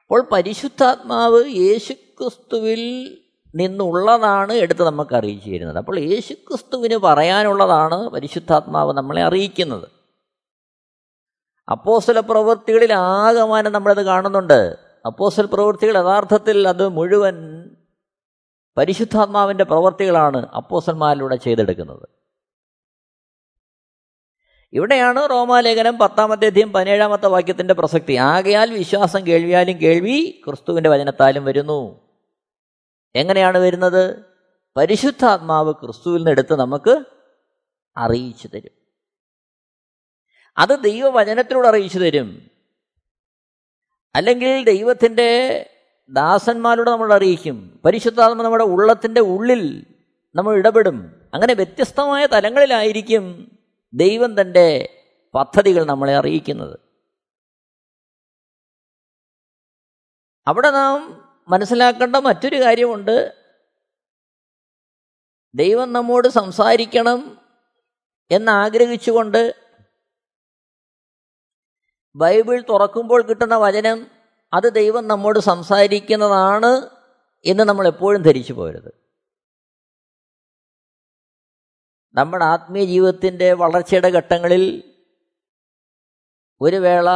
അപ്പോൾ 0.00 0.28
പരിശുദ്ധാത്മാവ് 0.32 1.44
യേശുക്രിസ്തുവിൽ 1.48 3.16
നിന്നുള്ളതാണ് 3.54 4.52
എടുത്ത് 4.52 4.84
നമുക്ക് 4.84 5.14
അറിയിച്ചു 5.14 5.50
തരുന്നത്. 5.50 5.78
അപ്പോൾ 5.78 5.98
യേശുക്രിസ്തുവിന് 5.98 6.96
പറയാനുള്ളതാണ് 6.96 8.08
പരിശുദ്ധാത്മാവ് 8.08 8.92
നമ്മളെ 8.92 9.22
അറിയിക്കുന്നത്. 9.22 9.88
അപ്പോസ്തല 11.70 12.20
പ്രവൃത്തികളിൽ 12.20 12.92
ആകമാനം 12.92 13.72
നമ്മളത് 13.72 14.02
കാണുന്നുണ്ട്. 14.02 14.78
അപ്പോസ്റ്റൽ 15.06 15.46
പ്രവൃത്തികൾ 15.46 15.98
യഥാർത്ഥത്തിൽ 15.98 16.68
അത് 16.68 16.88
മുഴുവൻ 16.88 17.34
പരിശുദ്ധാത്മാവിന്റെ 18.76 19.64
പ്രവർത്തികളാണ് 19.64 20.46
അപ്പോസന്മാരിലൂടെ 20.46 21.36
ചെയ്തെടുക്കുന്നത്. 21.36 22.08
ഇവിടെയാണ് 24.72 25.30
റോമാലേഖനം 25.30 25.98
പത്താമത്തെ 25.98 26.46
അധ്യയം 26.46 26.72
പതിനേഴാമത്തെ 26.72 27.26
വാക്യത്തിന്റെ 27.26 27.74
പ്രസക്തി. 27.74 28.12
ആകയാൽ 28.12 28.74
വിശ്വാസം 28.74 29.26
കേൾവിയാലും 29.26 29.80
കേൾവി 29.80 30.42
ക്രിസ്തുവിന്റെ 30.46 30.90
വചനത്താലും 30.90 31.44
വരുന്നു. 31.44 32.00
എങ്ങനെയാണ് 33.14 33.58
വരുന്നത്? 33.58 34.24
പരിശുദ്ധാത്മാവ് 34.76 35.74
ക്രിസ്തുവിൽ 35.74 36.16
നിന്ന് 36.16 36.30
എടുത്ത് 36.30 36.54
നമുക്ക് 36.56 37.04
അറിയിച്ചു 37.96 38.48
തരും. 38.48 38.70
അത് 40.58 40.82
ദൈവവചനത്തിലൂടെ 40.82 41.68
അറിയിച്ചു 41.68 41.98
തരും. 41.98 42.50
അല്ലെങ്കിൽ 44.14 44.64
ദൈവത്തിന്റെ 44.64 45.70
ദാസന്മാരോട് 46.08 46.90
നമ്മൾ 46.90 47.14
അറിയിക്കും. 47.14 47.80
പരിശുദ്ധാത്മ 47.84 48.42
നമ്മുടെ 48.42 48.64
ഉള്ളത്തിന്റെ 48.64 49.20
ഉള്ളിൽ 49.20 49.86
നമ്മൾ 50.34 50.56
ഇടപെടും. 50.56 51.28
അങ്ങനെ 51.34 51.54
വ്യത്യസ്തമായ 51.54 52.26
തലങ്ങളിലായിരിക്കും 52.26 53.58
ദൈവം 53.94 54.40
തന്റെ 54.40 55.00
പദ്ധതികൾ 55.34 55.84
നമ്മളെ 55.84 56.16
അറിയിക്കുന്നത്. 56.16 56.78
അവിടെ 60.46 60.70
നാം 60.70 61.24
മനസ്സിലാക്കേണ്ട 61.48 62.16
മറ്റൊരു 62.16 62.60
കാര്യമുണ്ട്. 62.60 63.44
ദൈവം 65.54 65.92
നമ്മോട് 65.92 66.28
സംസാരിക്കണം 66.28 67.38
എന്നാഗ്രഹിച്ചുകൊണ്ട് 68.30 69.54
ബൈബിൾ 72.16 72.64
തുറക്കുമ്പോൾ 72.68 73.22
കിട്ടുന്ന 73.22 73.56
വചനം 73.56 74.23
അത് 74.54 74.72
ദൈവം 74.72 75.08
നമ്മോട് 75.08 75.38
സംസാരിക്കുന്നതാണ് 75.38 76.90
എന്ന് 77.44 77.64
നമ്മൾ 77.64 77.86
എപ്പോഴും 77.86 78.22
ധരിച്ചു 78.22 78.52
പോരുത്. 78.52 79.04
നമ്മുടെ 82.14 82.44
ആത്മീയ 82.44 82.84
ജീവിതത്തിന്റെ 82.84 83.52
വളർച്ചയുടെ 83.52 84.08
ഘട്ടങ്ങളിൽ 84.08 84.94
ഒരു 86.60 86.76
വേള 86.76 87.08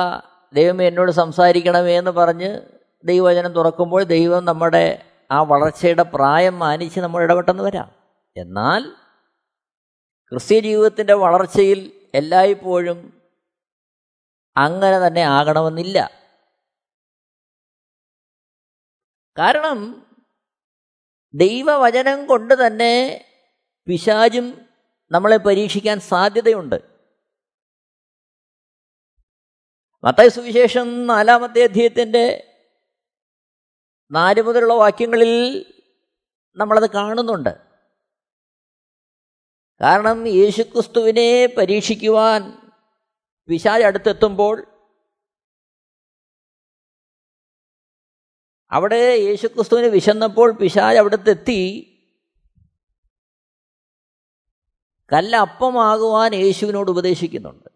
ദൈവം 0.53 0.83
എന്നോട് 0.83 1.11
സംസാരിക്കണമേ 1.11 1.99
എന്ന് 1.99 2.11
പറഞ്ഞ് 2.11 2.61
ദൈവവചനം 3.05 3.53
തുറക്കുമ്പോൾ 3.53 4.03
ദൈവം 4.03 4.45
നമ്മുടെ 4.45 5.05
ആ 5.31 5.43
വളർച്ചയുടെ 5.43 6.03
പ്രായം 6.03 6.59
മാനിച്ച് 6.59 7.01
നമ്മൾ 7.01 7.23
ഇടപെട്ടെന്ന് 7.23 7.63
വരാം. 7.63 7.95
എന്നാൽ 8.37 8.91
ക്രിസ്ത്യ 10.31 10.61
ജീവിതത്തിന്റെ 10.61 11.15
വളർച്ചയിൽ 11.15 12.03
എല്ലായ്പ്പോഴും 12.15 13.23
അങ്ങനെ 14.57 15.07
തന്നെ 15.07 15.21
ആകണമെന്നില്ല. 15.21 16.18
കാരണം 19.39 20.07
ദൈവവചനം 21.35 22.27
കൊണ്ട് 22.27 22.67
തന്നെ 22.67 23.25
പിശാചും 23.87 24.69
നമ്മളെ 25.11 25.37
പരീക്ഷിക്കാൻ 25.37 26.01
സാധ്യതയുണ്ട്. 26.01 26.83
മത്തായ 30.05 30.29
സുവിശേഷം 30.29 31.07
നാലാമത്തെ 31.07 31.63
അധ്യയത്തിന്റെ 31.63 32.55
നാല് 34.11 34.43
മുതലുള്ള 34.43 34.75
വാക്യങ്ങളിൽ 34.75 35.65
നമ്മളത് 36.57 36.91
കാണുന്നുണ്ട്. 36.91 37.69
കാരണം 39.81 40.27
യേശുക്രിസ്തുവിനെ 40.27 41.47
പരീക്ഷിക്കുവാൻ 41.47 42.71
പിശാജ് 43.49 43.85
അടുത്തെത്തുമ്പോൾ 43.85 44.78
അവിടെ 48.71 49.15
യേശുക്രിസ്തുവിന് 49.15 49.87
വിശന്നപ്പോൾ 49.87 50.53
പിശാജ് 50.53 50.99
അവിടത്തെത്തി. 50.99 51.95
കല്ല് 55.13 55.39
അപ്പമാകുവാൻ 55.39 56.35
യേശുവിനോട് 56.35 56.91
ഉപദേശിക്കുന്നുണ്ട്. 56.91 57.69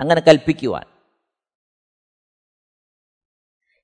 അങ്ങനെ 0.00 0.20
കൽപ്പിക്കുവാൻ. 0.20 0.84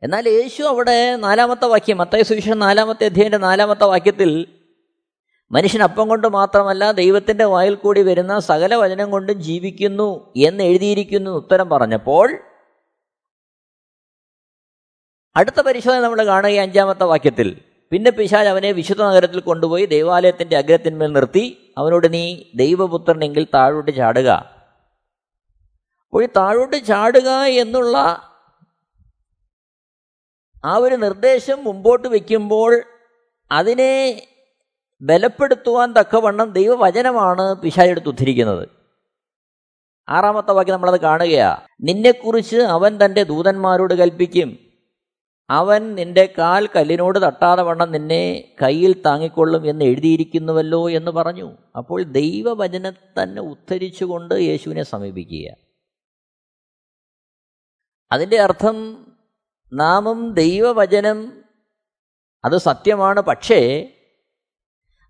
എന്നാൽ 0.02 0.28
യേശു 0.28 0.62
അവിടെ 0.62 1.16
നാലാമത്തെ 1.16 1.66
വാക്യം 1.66 1.98
മത്തായ 1.98 2.22
സുവിശേഷം 2.22 2.58
നാലാമത്തെ 2.58 3.04
അധ്യയന്റെ 3.04 3.38
നാലാമത്തെ 3.38 3.84
വാക്യത്തിൽ 3.84 4.60
മനുഷ്യൻ 5.52 5.82
അപ്പം 5.82 6.08
കൊണ്ട് 6.08 6.28
മാത്രമല്ല 6.28 6.90
ദൈവത്തിന്റെ 6.90 7.44
വായിൽ 7.44 7.74
കൂടി 7.74 8.02
വരുന്ന 8.02 8.38
സകല 8.38 8.74
വചനം 8.74 9.10
കൊണ്ടും 9.10 9.42
ജീവിക്കുന്നു 9.42 10.32
എന്ന് 10.36 10.62
എഴുതിയിരിക്കുന്നു 10.62 11.30
ഉത്തരം 11.30 11.68
പറഞ്ഞപ്പോൾ 11.68 12.49
അടുത്ത 15.36 15.60
പരിശോധന 15.60 16.00
നമ്മൾ 16.00 16.26
കാണുക 16.26 16.50
അഞ്ചാമത്തെ 16.50 17.04
വാക്യത്തിൽ. 17.04 17.60
പിന്നെ 17.90 18.10
പിശാൽ 18.10 18.48
അവനെ 18.48 18.72
വിശുദ്ധ 18.72 19.02
നഗരത്തിൽ 19.02 19.40
കൊണ്ടുപോയി 19.40 19.84
ദേവാലയത്തിന്റെ 19.84 20.56
അഗ്രത്തിന്മേൽ 20.56 21.12
നിർത്തി. 21.12 21.74
അവനോട് 21.78 22.12
നീ 22.12 22.44
ദൈവപുത്രനെങ്കിൽ 22.54 23.46
താഴോട്ട് 23.54 23.90
ചാടുക. 23.90 24.28
അപ്പോൾ 26.04 26.24
ഈ 26.24 26.28
താഴോട്ട് 26.36 26.84
ചാടുക 26.84 27.28
എന്നുള്ള 27.30 27.96
ആ 30.64 30.76
ഒരു 30.76 30.94
നിർദ്ദേശം 30.94 31.64
മുമ്പോട്ട് 31.64 32.08
വയ്ക്കുമ്പോൾ 32.08 32.82
അതിനെ 33.52 34.22
ബലപ്പെടുത്തുവാൻ 35.02 35.92
തക്കവണ്ണം 35.92 36.52
ദൈവവചനമാണ് 36.52 37.54
പിശാചെടുത്ത് 37.54 38.08
ഉദ്ധരിക്കുന്നത്. 38.08 38.68
ആറാമത്തെ 40.08 40.52
വാക്യം 40.52 40.74
നമ്മളത് 40.74 41.00
കാണുകയാ. 41.00 41.56
നിന്നെക്കുറിച്ച് 41.82 42.56
അവൻ 42.56 42.98
തന്റെ 43.04 43.22
ദൂതന്മാരോട് 43.22 43.94
കൽപ്പിക്കും. 43.94 44.69
അവൻ 45.50 45.94
നിന്റെ 45.94 46.34
കാൽ 46.38 46.66
കല്ലിനോട് 46.66 47.18
തട്ടാതെ 47.26 47.62
വണ്ണം 47.62 47.92
നിന്നെ 47.92 48.54
കയ്യിൽ 48.62 49.02
താങ്ങിക്കൊള്ളും 49.02 49.70
എന്ന് 49.70 49.84
എഴുതിയിരിക്കുന്നുവല്ലോ 49.84 50.90
എന്ന് 50.90 51.10
പറഞ്ഞു. 51.10 51.56
അപ്പോൾ 51.76 52.02
ദൈവവചനം 52.02 52.92
തന്നെ 53.22 53.42
ഉദ്ധരിച്ചുകൊണ്ട് 53.42 54.34
യേശുവിനെ 54.34 54.82
സമീപിക്കുക. 54.82 55.56
അതിന്റെ 58.12 58.40
അർത്ഥം 58.40 59.06
നാമം 59.72 60.34
ദൈവവചനം 60.34 61.42
അത് 62.44 62.56
സത്യമാണ്. 62.56 63.20
പക്ഷേ 63.20 63.92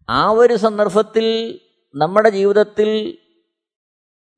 ആ 0.08 0.30
ഒരു 0.30 0.54
സന്ദർഭത്തിൽ 0.54 1.60
നമ്മുടെ 1.94 2.30
ജീവിതത്തിൽ 2.30 3.18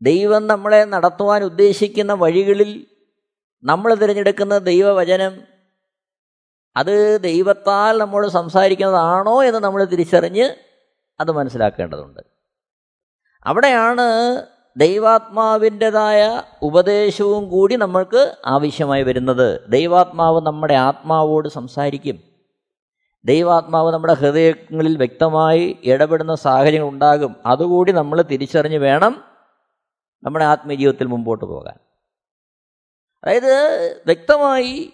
ദൈവം 0.02 0.46
നമ്മളെ 0.46 0.84
നടത്തുവാൻ 0.84 1.44
ഉദ്ദേശിക്കുന്ന 1.44 2.12
വഴികളിൽ 2.12 2.86
നമ്മൾ 3.64 3.94
തിരഞ്ഞെടുക്കുന്ന 3.94 4.58
ദൈവവചനം 4.58 5.51
അത് 6.76 7.20
ദൈവത്താൽ 7.22 7.98
നമ്മോട് 7.98 8.28
സംസാരിക്കുന്നതാണോ 8.28 9.44
എന്ന് 9.44 9.60
നമ്മൾ 9.60 9.84
തിരിച്ചറിഞ്ഞ് 9.84 10.50
അത് 11.20 11.32
മനസ്സിലാക്കേണ്ടതുണ്ട്. 11.32 12.20
അവിടെയാണ് 13.44 14.02
ദൈവാത്മാവിന്റെതായ 14.76 16.42
ഉപദേശവും 16.62 17.50
കൂടി 17.50 17.76
നമ്മൾക്ക് 17.76 18.36
ആവശ്യമായി 18.46 19.02
വരുന്നത്. 19.02 19.68
ദൈവാത്മാവ് 19.68 20.40
നമ്മുടെ 20.42 20.74
ആത്മാവോട് 20.74 21.48
സംസാരിക്കും. 21.48 22.18
ദൈവാത്മാവ് 23.24 23.92
നമ്മുടെ 23.92 24.14
ഹൃദയങ്ങളിൽ 24.14 24.96
വ്യക്തമായി 24.96 25.78
ഇടപെടുന്ന 25.84 26.34
സാഹചര്യങ്ങൾ 26.34 26.88
ഉണ്ടാകും. 26.88 27.36
അതുകൂടി 27.46 27.92
നമ്മൾ 27.92 28.22
തിരിച്ചറിഞ്ഞ് 28.22 28.78
വേണം 28.78 29.24
നമ്മുടെ 30.24 30.44
ആത്മീയ 30.44 30.76
ജീവിതത്തിൽ 30.76 31.06
മുമ്പോട്ട് 31.06 31.44
പോകാൻ. 31.44 31.74
അതായത് 33.24 33.96
വ്യക്തമായി 34.06 34.92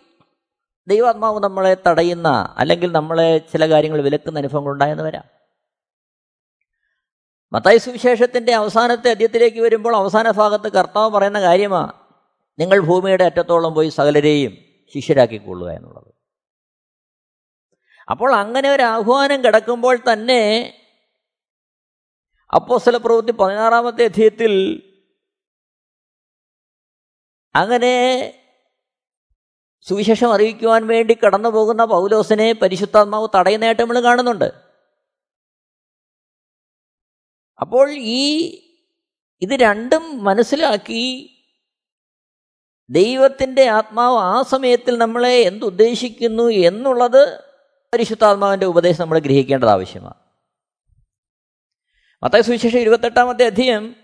ദൈവാത്മാവ് 0.88 1.40
നമ്മളെ 1.40 1.76
തടയുന്ന 1.86 2.54
അല്ലെങ്കിൽ 2.58 2.92
നമ്മളെ 2.92 3.38
ചില 3.38 3.68
കാര്യങ്ങൾ 3.68 4.02
വിലക്കുന്ന 4.02 4.38
അനുഭവങ്ങൾ 4.38 4.72
ഉണ്ടായെന്ന് 4.72 5.02
വരാം. 5.02 5.24
മത്തായി 7.52 7.78
സുവിശേഷത്തിന്റെ 7.78 8.54
അവസാനത്തെ 8.54 9.10
അധ്യത്തിലേക്ക് 9.10 9.60
വരുമ്പോൾ 9.60 9.96
അവസാന 9.96 10.30
ഭാഗത്ത് 10.30 10.72
കർത്താവ് 10.72 11.10
പറയുന്ന 11.10 11.40
കാര്യമാണ് 11.40 11.92
നിങ്ങൾ 12.58 12.80
ഭൂമിയുടെ 12.80 13.24
അറ്റത്തോളം 13.24 13.74
പോയി 13.74 13.88
സകലരെയും 13.88 14.56
ശിഷ്യരാക്കിക്കൊള്ളുക 14.94 15.70
എന്നുള്ളത്. 15.70 16.14
അപ്പോൾ 18.10 18.34
അങ്ങനെ 18.34 18.70
ഒരു 18.70 18.82
ആഹ്വാനം 18.82 19.44
കിടക്കുമ്പോൾ 19.44 19.98
തന്നെ 20.12 20.74
അപ്പോസ്തല 22.54 22.96
പ്രവൃത്തി 22.96 23.32
പതിനാറാമത്തെ 23.32 24.04
അധ്യയത്തിൽ 24.04 24.82
അങ്ങനെ 27.54 28.34
സുവിശേഷം 29.80 30.32
അറിയിക്കുവാൻ 30.32 30.86
വേണ്ടി 30.86 31.18
കടന്നു 31.26 31.48
പോകുന്ന 31.48 31.84
പൗലോസിനെ 31.84 32.52
പരിശുദ്ധാത്മാവ് 32.52 33.28
തടയുന്നതായിട്ട് 33.34 33.82
നമ്മൾ 33.82 34.00
കാണുന്നുണ്ട്. 34.00 34.52
അപ്പോൾ 37.60 37.90
ഈ 37.92 38.46
ഇത് 39.40 39.50
രണ്ടും 39.50 40.24
മനസ്സിലാക്കി 40.24 41.34
ദൈവത്തിന്റെ 42.90 43.68
ആത്മാവ് 43.68 44.18
ആ 44.18 44.42
സമയത്തിൽ 44.42 44.98
നമ്മളെ 44.98 45.36
എന്തുദ്ദേശിക്കുന്നു 45.36 46.42
എന്നുള്ളത് 46.42 47.38
പരിശുദ്ധാത്മാവിന്റെ 47.94 48.66
ഉപദേശം 48.66 49.00
നമ്മൾ 49.00 49.18
ഗ്രഹിക്കേണ്ടത് 49.18 49.68
ആവശ്യമാണ്. 49.68 50.14
മത്തായ 52.22 52.40
സുവിശേഷം 52.40 52.78
ഇരുപത്തെട്ടാമത്തെ 52.78 53.46
അധ്യയം 53.46 53.96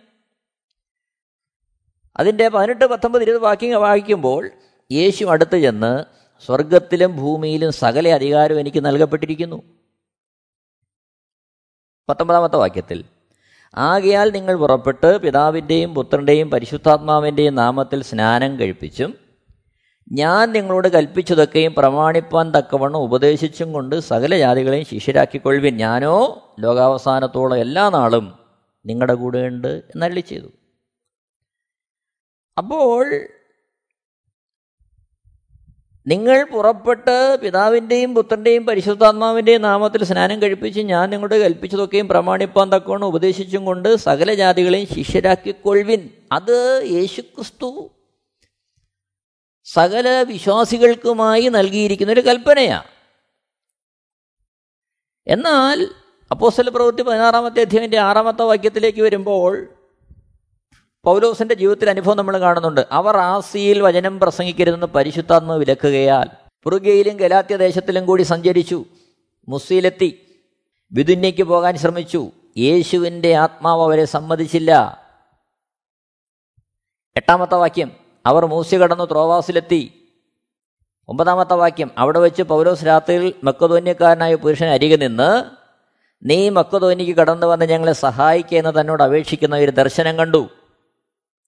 അതിന്റെ 2.16 2.48
പതിനെട്ട് 2.48 2.84
പത്തൊമ്പത് 2.84 3.22
ഇരുപത് 3.22 3.42
വാക്യങ്ങൾ 3.42 3.78
വായിക്കുമ്പോൾ 3.78 4.50
യേശു 4.94 5.24
അടുത്ത് 5.24 5.58
ചെന്ന് 5.58 6.04
സ്വർഗത്തിലും 6.46 7.16
ഭൂമിയിലും 7.16 7.72
സകല 7.72 8.08
അധികാരവും 8.08 8.60
എനിക്ക് 8.60 8.84
നൽകപ്പെട്ടിരിക്കുന്നു. 8.84 9.62
പത്തൊമ്പതാമത്തെ 12.08 12.56
വാക്യത്തിൽ 12.56 13.04
ആകയാൽ 13.74 14.30
നിങ്ങൾ 14.30 14.56
പുറപ്പെട്ട് 14.56 15.18
പിതാവിന്റെയും 15.18 15.94
പുത്രന്റെയും 15.94 16.50
പരിശുദ്ധാത്മാവിന്റെയും 16.50 17.54
നാമത്തിൽ 17.54 18.02
സ്നാനം 18.02 18.58
കഴിപ്പിച്ചും 18.58 19.14
ഞാൻ 20.12 20.52
നിങ്ങളോട് 20.52 20.88
കൽപ്പിച്ചതൊക്കെയും 20.88 21.74
പ്രമാണിപ്പാൻ 21.74 22.50
തക്കവണ്ണം 22.50 23.00
ഉപദേശിച്ചും 23.00 23.72
കൊണ്ട് 23.72 24.00
സകല 24.00 24.38
ജാതികളെയും 24.38 24.86
ശിഷ്യരാക്കിക്കൊള്ളുവിൻ. 24.86 25.76
ഞാനോ 25.76 26.16
ലോകാവസാനത്തോളം 26.60 27.58
എല്ലാ 27.58 27.90
നാളും 27.90 28.38
നിങ്ങളുടെ 28.86 29.14
കൂടെയുണ്ട് 29.14 29.68
എന്നള്ളി 29.68 30.20
ചെയ്തു. 30.20 30.46
അപ്പോൾ 32.58 33.28
നിങ്ങൾ 36.06 36.44
പുറപ്പെട്ട് 36.44 37.36
പിതാവിന്റെയും 37.42 38.14
പുത്രന്റെയും 38.14 38.66
പരിശുദ്ധാത്മാവിന്റെയും 38.66 39.62
നാമത്തിൽ 39.62 40.04
സ്നാനം 40.04 40.42
കഴിപ്പിച്ച് 40.42 40.80
ഞാൻ 40.80 41.10
നിങ്ങളോട് 41.10 41.34
കൽപ്പിച്ചതൊക്കെയും 41.34 42.08
പ്രമാണിപ്പാൻ 42.08 42.72
തക്കവണ്ണം 42.72 43.06
ഉപദേശിച്ചും 43.06 43.64
കൊണ്ട് 43.64 43.96
സകല 43.96 44.34
ജാതികളെയും 44.34 44.86
ശിഷ്യരാക്കിക്കൊള്ളുവിൻ. 44.86 46.10
അത് 46.32 46.86
യേശുക്രിസ്തു 46.90 47.90
സകല 49.64 50.08
വിശ്വാസികൾക്കുമായി 50.22 51.48
നൽകിയിരിക്കുന്ന 51.48 52.12
ഒരു 52.12 52.20
കൽപ്പനയാണ് 52.20 52.88
എന്നാൽ 55.26 55.88
അപ്പോസ്തല 56.30 56.68
പ്രവൃത്തി 56.68 57.02
പതിനാറാമത്തെ 57.02 57.60
അധ്യായന്റെ 57.60 57.98
ആറാമത്തെ 57.98 58.42
വാക്യത്തിലേക്ക് 58.42 59.02
വരുമ്പോൾ 59.02 59.68
പൗലോസിന്റെ 61.04 61.54
ജീവിതത്തിൽ 61.54 61.90
അനുഭവം 61.90 62.16
നമ്മൾ 62.16 62.40
കാണുന്നുണ്ട്. 62.40 62.86
അവർ 62.92 63.16
ആസിയിൽ 63.16 63.80
വചനം 63.80 64.20
പ്രസംഗിക്കരുതെന്ന് 64.20 64.86
പരിശുദ്ധാത്മ 64.86 65.54
വിലക്കുകയാൽ 65.54 66.28
പുറുകയിലും 66.62 67.16
ഗലാത്യ 67.16 67.56
ദേശത്തിലും 67.56 68.06
കൂടി 68.06 68.22
സഞ്ചരിച്ചു. 68.22 68.84
മുസ്സിയിലെത്തി. 69.48 70.20
വിദുന്യയ്ക്ക് 70.92 71.42
പോകാൻ 71.42 71.76
ശ്രമിച്ചു. 71.76 72.28
യേശുവിന്റെ 72.58 73.34
ആത്മാവ് 73.34 73.82
അവരെ 73.82 74.04
സമ്മതിച്ചില്ല. 74.04 75.02
എട്ടാമത്തെ 77.16 77.54
വാക്യം. 77.54 77.92
അവർ 78.26 78.46
മൂസി 78.46 78.76
കടന്നു 78.76 79.04
ത്രോവാസിലെത്തി. 79.04 80.10
ഒമ്പതാമത്തെ 81.08 81.54
വാക്യം. 81.54 81.90
അവിടെ 81.98 82.18
വെച്ച് 82.18 82.42
പൗലോസ് 82.42 82.86
രാത്രിയിൽ 82.86 83.34
മക്കതോന്യക്കാരനായ 83.44 84.34
പുരുഷൻ 84.34 84.66
അരികെ 84.66 84.96
നിന്ന് 84.96 85.44
നീ 86.24 86.48
മക്കതോന്യക്ക് 86.48 87.16
കടന്നു 87.16 87.46
വന്ന് 87.46 87.66
ഞങ്ങളെ 87.66 87.92
സഹായിക്കുക 87.92 88.58
എന്ന് 88.58 88.80
തന്നോട് 88.80 89.02
അപേക്ഷിക്കുന്ന 89.02 89.56
ഒരു 89.56 89.70
ദർശനം 89.70 90.16
കണ്ടു. 90.16 90.48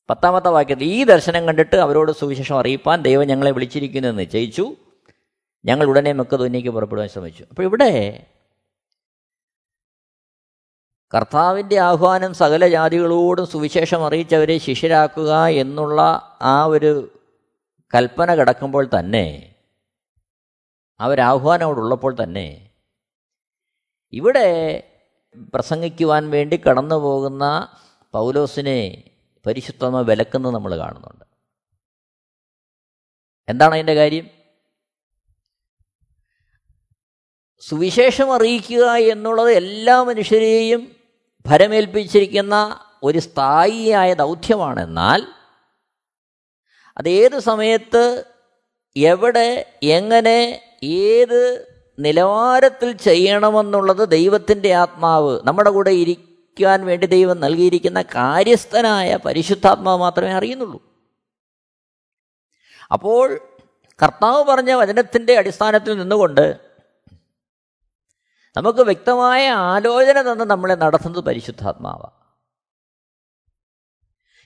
പത്താമത്തെ 0.08 0.48
വാക്യത്തിൽ 0.48 0.84
ഈ 0.84 1.04
ദർശനം 1.04 1.46
കണ്ടിട്ട് 1.46 1.76
അവരോട് 1.76 2.12
സുവിശേഷം 2.12 2.58
അറിയിപ്പാൻ 2.58 3.02
ദൈവം 3.02 3.26
ഞങ്ങളെ 3.26 3.50
വിളിച്ചിരിക്കുന്നു 3.50 4.08
എന്ന് 4.08 4.20
നിശ്ചയിച്ചു. 4.20 4.74
ഞങ്ങൾ 5.64 5.86
ഉടനെ 5.86 6.12
മക്കതോന്യക്ക് 6.12 6.68
പുറപ്പെടുവാൻ 6.68 7.08
ശ്രമിച്ചു. 7.08 7.44
അപ്പോൾ 7.50 7.62
ഇവിടെ 7.62 8.26
കർത്താവിന്റെ 11.14 11.80
ആഹ്വാനം 11.80 12.34
സകല 12.34 12.68
ജാതികളോടും 12.68 13.46
സുവിശേഷം 13.46 14.06
അറിയിച്ചവരെ 14.06 14.58
ശിഷ്യരാക്കുക 14.58 15.46
എന്നുള്ള 15.46 16.00
ആ 16.42 16.64
ഒരു 16.64 17.10
കൽപ്പന 17.94 18.34
കിടക്കുമ്പോൾ 18.34 18.90
തന്നെ 18.98 19.54
അവരാഹ്വാനോടുള്ളപ്പോൾ 21.00 22.16
തന്നെ 22.22 22.70
ഇവിടെ 24.12 24.48
പ്രസംഗിക്കുവാൻ 25.54 26.30
വേണ്ടി 26.30 26.56
കടന്നു 26.56 26.94
പോകുന്ന 26.94 27.68
പൗലോസിനെ 28.12 29.04
പരിശുദ്ധമ 29.46 30.00
വിലക്കുന്നത് 30.00 30.54
നമ്മൾ 30.54 30.76
കാണുന്നുണ്ട്. 30.76 31.24
എന്താണ് 33.48 33.74
അതിന്റെ 33.74 33.94
കാര്യം? 33.94 34.28
സുവിശേഷം 37.58 38.34
അറിയിക്കുക 38.34 38.84
എന്നുള്ളത് 38.92 39.50
എല്ലാ 39.50 40.02
മനുഷ്യരെയും 40.02 40.96
ഭരമേൽപ്പിച്ചിരിക്കുന്ന 41.46 42.80
ഒരു 43.02 43.18
സ്ഥായിയായ 43.18 44.14
ദൗത്യമാണെന്നാൽ 44.14 45.22
അതേത് 46.98 47.38
സമയത്ത് 47.38 48.24
എവിടെ 48.96 49.78
എങ്ങനെ 49.82 50.62
ഏത് 50.82 51.66
നിലവാരത്തിൽ 51.98 52.92
ചെയ്യണമെന്നുള്ളത് 52.92 54.08
ദൈവത്തിന്റെ 54.08 54.74
ആത്മാവ് 54.74 55.40
നമ്മുടെ 55.44 55.70
കൂടെ 55.70 55.90
ഇരിക്കാൻ 56.56 56.86
വേണ്ടി 56.86 57.06
ദൈവം 57.06 57.40
നൽകിയിരിക്കുന്ന 57.40 58.02
കാര്യസ്ഥനായ 58.02 59.16
പരിശുദ്ധാത്മാവ് 59.16 60.00
മാത്രമേ 60.00 60.32
അറിയുന്നുള്ളൂ. 60.32 60.78
അപ്പോൾ 62.92 63.40
കർത്താവ് 64.02 64.44
പറഞ്ഞ 64.44 64.72
വചനത്തിന്റെ 64.72 65.36
അടിസ്ഥാനത്തിൽ 65.38 65.98
നിന്നുകൊണ്ട് 65.98 66.60
നമുക്ക് 68.56 68.78
വ്യക്തമായ 68.78 69.48
ആലോചന 69.48 70.22
തന്ന് 70.22 70.44
നമ്മളെ 70.44 70.74
നടത്തുന്നത് 70.74 71.24
പരിശുദ്ധാത്മാവാണ് 71.24 72.16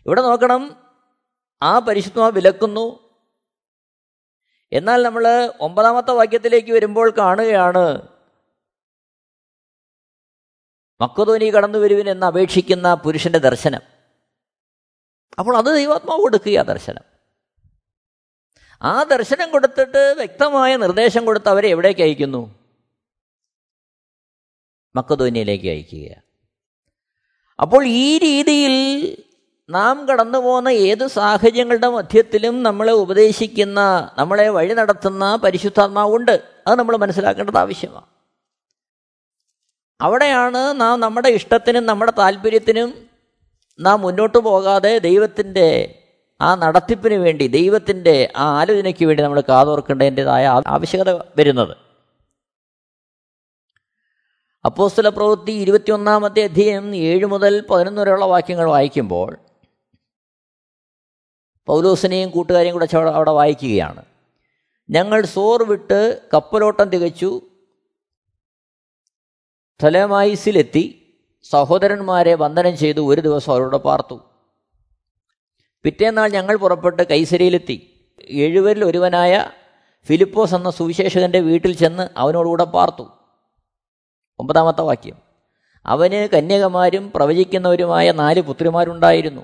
ഇവിടെ 0.07 0.23
നോക്കണം 0.23 0.62
ആ 1.62 1.79
പരിശുദ്ധാത്മാവ് 1.79 2.35
വിലക്കുന്നു. 2.35 2.87
എന്നാൽ 4.73 5.03
നമ്മൾ 5.03 5.53
ഒമ്പതാമത്തെ 5.61 6.11
വാക്യത്തിലേക്ക് 6.11 6.73
വരുമ്പോൾ 6.73 7.12
കാണുകയാണ് 7.18 7.87
മക്കതോനി 11.01 11.45
കടന്നു 11.45 11.79
വരുവിൻ 11.79 12.11
എന്ന് 12.11 12.27
അപേക്ഷിക്കുന്ന 12.27 12.95
പുരുഷന്റെ 12.95 13.39
ദർശനം. 13.39 13.81
അപ്പോൾ 15.39 15.57
അത് 15.57 15.75
ദൈവാത്മാവ് 15.75 16.21
കൊടുക്കുക 16.21 16.59
ആ 16.59 16.63
ദർശനം. 16.63 17.03
ആ 18.83 19.03
ദർശനം 19.03 19.51
കൊടുത്തിട്ട് 19.51 20.15
വ്യക്തമായ 20.17 20.77
നിർദ്ദേശം 20.77 21.25
കൊടുത്ത് 21.25 21.49
അവരെ 21.49 21.69
എവിടേക്ക് 21.69 22.01
അയക്കുന്നു? 22.01 22.55
മക്കതോന്യയിലേക്ക് 24.97 25.69
അയക്കുക. 25.69 26.23
അപ്പോൾ 27.61 27.87
ഈ 27.87 28.19
രീതിയിൽ 28.19 29.17
നാം 29.71 30.09
കടന്നു 30.09 30.39
പോകുന്ന 30.39 30.69
ഏത് 30.69 31.07
സാഹചര്യങ്ങളുടെ 31.07 31.89
മധ്യത്തിലും 31.89 32.63
നമ്മളെ 32.63 32.93
ഉപദേശിക്കുന്ന 32.93 34.11
നമ്മളെ 34.19 34.49
വഴി 34.49 34.75
നടത്തുന്ന 34.75 35.37
പരിശുദ്ധാത്മാവുണ്ട്. 35.37 36.43
അത് 36.67 36.79
നമ്മൾ 36.79 36.97
മനസ്സിലാക്കേണ്ടത് 36.97 37.57
ആവശ്യമാണ്. 37.57 38.10
അവിടെയാണ് 40.01 40.81
നാം 40.81 41.01
നമ്മുടെ 41.01 41.29
ഇഷ്ടത്തിനും 41.29 41.87
നമ്മുടെ 41.87 42.13
താല്പര്യത്തിനും 42.19 43.11
നാം 43.81 44.01
മുന്നോട്ട് 44.01 44.39
പോകാതെ 44.39 44.99
ദൈവത്തിന്റെ 44.99 45.97
ആ 46.41 46.55
നടത്തിപ്പിന് 46.55 47.15
വേണ്ടി 47.15 47.47
ദൈവത്തിന്റെ 47.47 48.33
ആ 48.37 48.59
ആലോചനയ്ക്ക് 48.61 49.05
വേണ്ടി 49.05 49.23
നമ്മൾ 49.23 49.43
കാതോർക്കേണ്ടതിന്റെതായ 49.49 50.63
ആവശ്യകത 50.67 51.11
വരുന്നത്. 51.11 51.77
അപ്പോസ്തല 54.65 55.09
പ്രവൃത്തി 55.09 55.53
ഇരുപത്തിയൊന്നാമത്തെ 55.53 56.45
അധ്യയം 56.45 56.97
ഏഴ് 56.97 57.27
മുതൽ 57.27 57.67
പതിനൊന്ന് 57.71 58.03
വരെയുള്ള 58.03 58.25
വാക്യങ്ങൾ 58.25 58.69
വായിക്കുമ്പോൾ 58.69 59.37
പൗലോസിനെയും 61.67 62.31
കൂട്ടുകാരെയും 62.31 62.73
കൂടെ 62.73 62.97
അവിടെ 62.97 63.31
വായിക്കുകയാണ്. 63.31 64.05
ഞങ്ങൾ 64.91 65.27
സോർ 65.27 65.63
വിട്ട് 65.63 66.21
കപ്പലോട്ടം 66.35 66.91
തികച്ചു 66.91 67.41
തലമായിസിലെത്തി 69.83 71.14
സഹോദരന്മാരെ 71.43 72.35
വന്ദനം 72.35 72.77
ചെയ്തു 72.77 73.12
ഒരു 73.12 73.21
ദിവസം 73.21 73.53
അവരോട് 73.53 73.77
പാർത്തു. 73.77 74.21
പിറ്റേന്നാൾ 75.83 76.29
ഞങ്ങൾ 76.29 76.57
പുറപ്പെട്ട് 76.57 77.03
കൈസരിയിലെത്തി 77.03 78.07
എഴുവരിൽ 78.29 78.85
ഒരുവനായ 78.85 79.47
ഫിലിപ്പോസ് 80.07 80.55
എന്ന 80.55 80.71
സുവിശേഷകന്റെ 80.71 81.40
വീട്ടിൽ 81.40 81.77
ചെന്ന് 81.77 82.09
അവനോടുകൂടെ 82.16 82.64
പാർത്തു. 82.64 83.09
ഒമ്പതാമത്തെ 84.38 84.83
വാക്യം. 84.83 85.16
അവന് 85.87 86.29
കന്യകമാരും 86.29 87.12
പ്രവചിക്കുന്നവരുമായ 87.14 88.12
നാല് 88.12 88.40
പുത്രിമാരുണ്ടായിരുന്നു. 88.40 89.43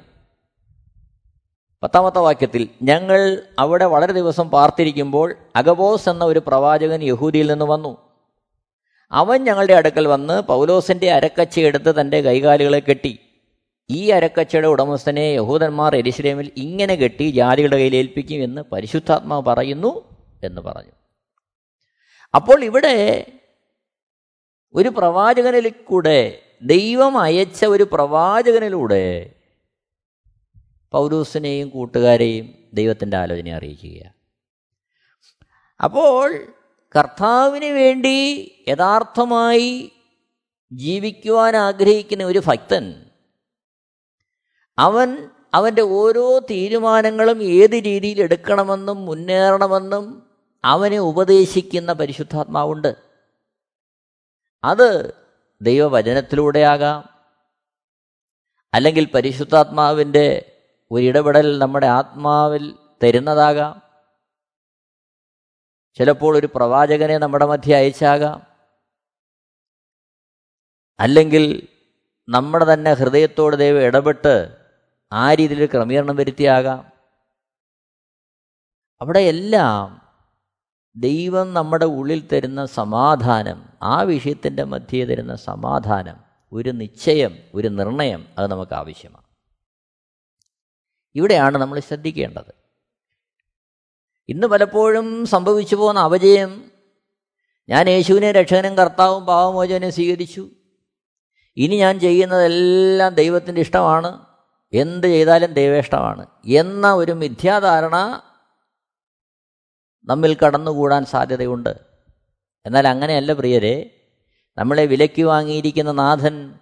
പത്താമത്തെ 1.82 2.18
വാക്യത്തിൽ 2.18 2.68
ഞങ്ങൾ 2.82 3.42
അവിടെ 3.58 3.84
വളരെ 3.84 4.12
ദിവസം 4.12 4.50
പാർത്തിരിക്കുമ്പോൾ 4.50 5.34
അഗബോസ് 5.56 6.08
എന്ന 6.08 6.24
ഒരു 6.24 6.42
പ്രവാചകൻ 6.46 7.02
യഹൂദിയിൽ 7.02 7.50
നിന്ന് 7.50 7.64
വന്നു. 7.64 8.05
അവൻ 9.12 9.44
ഞങ്ങളുടെ 9.44 9.72
അടുക്കൽ 9.72 10.06
വന്ന് 10.06 10.42
പൗലോസിന്റെ 10.42 11.10
അരക്കച്ചയെടുത്ത് 11.10 12.00
തന്റെ 12.00 12.20
കൈകാലുകളെ 12.20 12.78
കെട്ടി. 12.78 13.18
ഈ 13.90 14.10
അരക്കച്ചയുടെ 14.10 14.66
ഉടമസ്ഥനെ 14.66 15.20
യഹൂദന്മാർ 15.20 15.96
എരിശ്ലേമിൽ 15.96 16.50
ഇങ്ങനെ 16.56 16.94
കെട്ടി 16.94 17.30
ജാതികളുടെ 17.30 17.76
കയ്യിൽ 17.76 17.96
ഏൽപ്പിക്കും 17.96 18.44
എന്ന് 18.44 18.62
പരിശുദ്ധാത്മാവ് 18.62 19.44
പറയുന്നു 19.44 20.22
എന്ന് 20.44 20.60
പറഞ്ഞു. 20.60 20.92
അപ്പോൾ 22.34 22.64
ഇവിടെ 22.64 23.26
ഒരു 24.74 24.88
പ്രവാചകനിൽ 24.88 25.68
കൂടെ 25.68 26.42
ദൈവം 26.62 27.18
അയച്ച 27.18 27.64
ഒരു 27.64 27.88
പ്രവാചകനിലൂടെ 27.92 29.30
പൗലൂസിനെയും 30.92 31.68
കൂട്ടുകാരെയും 31.68 32.54
ദൈവത്തിന്റെ 32.72 33.16
ആലോചന 33.16 33.48
അറിയിക്കുകയാണ്. 33.48 34.12
അപ്പോൾ 35.84 36.52
കർത്താവിന് 36.96 37.64
വേണ്ടി 37.64 38.50
യഥാർത്ഥമായി 38.68 39.92
ജീവിക്കുവാൻ 40.72 41.56
ആഗ്രഹിക്കുന്ന 41.56 42.24
ഒരു 42.24 42.42
ഭക്തൻ 42.46 43.04
അവൻ 44.78 45.28
അവന്റെ 45.54 45.82
ഓരോ 45.82 46.38
തീരുമാനങ്ങളും 46.38 47.42
ഏത് 47.42 47.70
രീതിയിൽ 47.70 48.22
എടുക്കണമെന്നും 48.22 49.06
മുന്നേറണമെന്നും 49.06 50.30
അവനെ 50.64 50.98
ഉപദേശിക്കുന്ന 50.98 51.92
പരിശുദ്ധാത്മാവുണ്ട്. 51.92 52.96
അത് 54.64 55.14
ദൈവവചനത്തിലൂടെയാകാം. 55.62 57.08
അല്ലെങ്കിൽ 58.74 59.04
പരിശുദ്ധാത്മാവിന്റെ 59.04 60.52
ഒരിടപെടൽ 60.90 61.58
നമ്മുടെ 61.58 61.86
ആത്മാവിൽ 61.86 62.74
തരുന്നതാകാം. 63.02 63.85
ചിലപ്പോൾ 65.98 66.36
ഒരു 66.36 66.48
പ്രവാചകനെ 66.54 67.18
നമ്മുടെ 67.18 67.46
മധ്യ 67.46 67.76
അയച്ചാകാം. 67.76 68.46
അല്ലെങ്കിൽ 71.00 71.68
നമ്മുടെ 72.28 72.72
തന്നെ 72.72 72.92
ഹൃദയത്തോട് 72.92 73.56
ദൈവം 73.56 73.80
ഇടപെട്ട് 73.80 74.56
ആ 75.12 75.34
രീതിയിൽ 75.34 75.66
ക്രമീകരണം 75.66 76.16
വരുത്തിയാകാം. 76.16 76.92
അവിടെ 79.00 79.18
എല്ലാം 79.18 80.06
ദൈവം 80.96 81.54
നമ്മുടെ 81.54 81.84
ഉള്ളിൽ 81.84 82.28
തരുന്ന 82.28 82.66
സമാധാനം 82.66 83.68
ആ 83.82 84.02
വിഷയത്തിന്റെ 84.02 84.64
മധ്യേ 84.64 85.04
തരുന്ന 85.04 85.36
സമാധാനം 85.36 86.16
ഒരു 86.52 86.70
നിശ്ചയം 86.70 87.38
ഒരു 87.54 87.68
നിർണയം 87.68 88.34
അത് 88.38 88.50
നമുക്ക് 88.50 88.72
ആവശ്യമാണ്. 88.72 89.26
ഇവിടെയാണ് 91.14 91.58
നമ്മൾ 91.58 91.80
ശ്രദ്ധിക്കേണ്ടത്. 91.80 92.65
ഇന്ന് 94.28 94.46
പലപ്പോഴും 94.46 95.26
സംഭവിച്ചു 95.26 95.76
പോകുന്ന 95.76 96.00
അപജയം. 96.00 96.70
ഞാൻ 97.68 97.88
യേശുവിനെ 97.88 98.32
രക്ഷകനും 98.32 98.76
കർത്താവും 98.76 99.26
പാവമോചനെ 99.26 99.90
സ്വീകരിച്ചു. 99.90 100.48
ഇനി 101.56 101.76
ഞാൻ 101.76 102.00
ചെയ്യുന്നതെല്ലാം 102.00 103.14
ദൈവത്തിന്റെ 103.14 103.60
ഇഷ്ടമാണ്. 103.60 104.20
എന്ത് 104.72 105.06
ചെയ്താലും 105.06 105.52
ദൈവേഷ്ടമാണ് 105.52 106.26
എന്ന 106.46 106.94
ഒരു 106.94 107.12
മിഥ്യാധാരണ 107.12 108.20
നമ്മിൽ 110.04 110.36
കടന്നുകൂടാൻ 110.46 111.04
സാധ്യതയുണ്ട്. 111.04 111.80
എന്നാൽ 112.66 112.88
അങ്ങനെയല്ല 112.88 113.32
പ്രിയരെ. 113.32 113.90
നമ്മളെ 114.58 114.86
വിലയ്ക്ക് 114.86 115.22
വാങ്ങിയിരിക്കുന്ന 115.22 115.92
നാഥൻ 115.92 116.54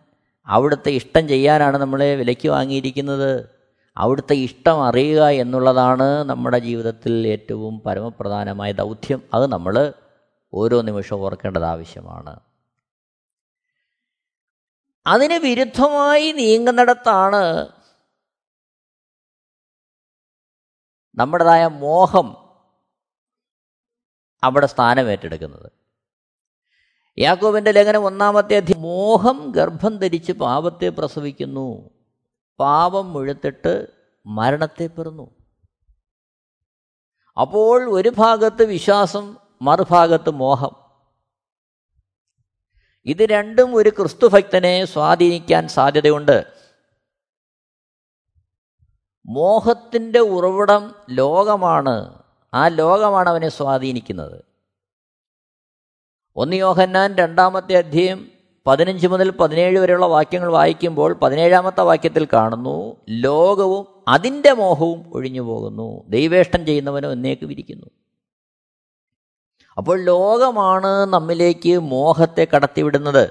അവിടുത്തെ 0.47 0.91
ഇഷ്ടം 0.91 1.29
ചെയ്യാനാണ് 1.29 1.77
നമ്മളെ 1.77 2.15
വിലയ്ക്ക് 2.17 2.49
വാങ്ങിയിരിക്കുന്നത്. 2.49 3.54
അവിടുത്തെ 3.97 4.35
ഇഷ്ടം 4.35 4.85
അറിയുക 4.85 5.29
എന്നുള്ളതാണ് 5.29 6.25
നമ്മുടെ 6.25 6.59
ജീവിതത്തിൽ 6.59 7.29
ഏറ്റവും 7.29 7.81
പരമപ്രധാനമായ 7.81 8.73
ദൗത്യം. 8.73 9.31
അത് 9.35 9.47
നമ്മൾ 9.47 9.93
ഓരോ 10.55 10.81
നിമിഷവും 10.81 11.21
ഓർക്കേണ്ടത് 11.21 11.65
ആവശ്യമാണ്. 11.65 12.41
അതിന് 15.07 15.35
വിരുദ്ധമായി 15.35 16.33
നീങ്ങുന്നിടത്താണ് 16.33 17.69
നമ്മുടേതായ 21.15 21.67
മോഹം 21.67 22.37
അവിടെ 24.45 24.67
സ്ഥാനമേറ്റെടുക്കുന്നത് 24.67 25.73
യാക്കോബിന്റെ 27.19 27.71
ലേഖനം 27.71 28.05
ഒന്നാമത്തെ 28.05 28.63
മോഹം 28.77 29.51
ഗർഭം 29.51 29.99
ധരിച്ച് 29.99 30.33
പാപത്തെ 30.33 30.89
പ്രസവിക്കുന്നു. 30.89 31.94
പാപം 32.59 33.13
മുഴുത്തിട്ട് 33.13 33.87
മരണത്തെ 34.27 34.87
പെറുന്നു. 34.87 35.31
അപ്പോൾ 37.41 37.91
ഒരു 37.91 38.09
ഭാഗത്ത് 38.09 38.63
വിശ്വാസം 38.63 39.37
മറുഭാഗത്ത് 39.63 40.31
മോഹം. 40.31 40.85
ഇത് 43.05 43.23
രണ്ടും 43.23 43.75
ഒരു 43.75 43.91
ക്രിസ്തുഭക്തനെ 43.91 44.85
സ്വാധീനിക്കാൻ 44.85 45.69
സാധ്യതയുണ്ട്. 45.69 46.53
മോഹത്തിന്റെ 49.27 50.19
ഉറവിടം 50.19 50.95
ലോകമാണ്. 51.11 52.23
ആ 52.55 52.69
ലോകമാണ് 52.69 53.29
അവനെ 53.29 53.49
സ്വാധീനിക്കുന്നത്. 53.49 54.45
ഒന്ന് 56.37 56.57
യോഹന്നാൻ 56.57 57.15
രണ്ടാമത്തെ 57.15 57.75
അധ്യയം 57.75 58.34
പതിനഞ്ച് 58.67 59.07
മുതൽ 59.07 59.31
പതിനേഴ് 59.31 59.79
വരെയുള്ള 59.79 60.07
വാക്യങ്ങൾ 60.07 60.49
വായിക്കുമ്പോൾ 60.49 61.15
പതിനേഴാമത്തെ 61.15 61.81
വാക്യത്തിൽ 61.81 62.29
കാണുന്നു 62.33 62.97
ലോകവും 63.11 64.05
അതിന്റെ 64.09 64.53
മോഹവും 64.53 65.13
ഒഴിഞ്ഞു 65.15 65.41
പോകുന്നു. 65.41 66.05
ദൈവേഷ്ടം 66.09 66.67
ചെയ്യുന്നവനോ 66.67 67.13
എന്നേക്ക് 67.13 67.47
വിരിക്കുന്നു 67.47 67.87
അപ്പോൾ 69.77 70.05
ലോകമാണ് 70.05 70.87
നമ്മിലേക്ക് 70.87 71.79
മോഹത്തെ 71.79 72.47
കടത്തിവിടുന്നത്. 72.55 73.31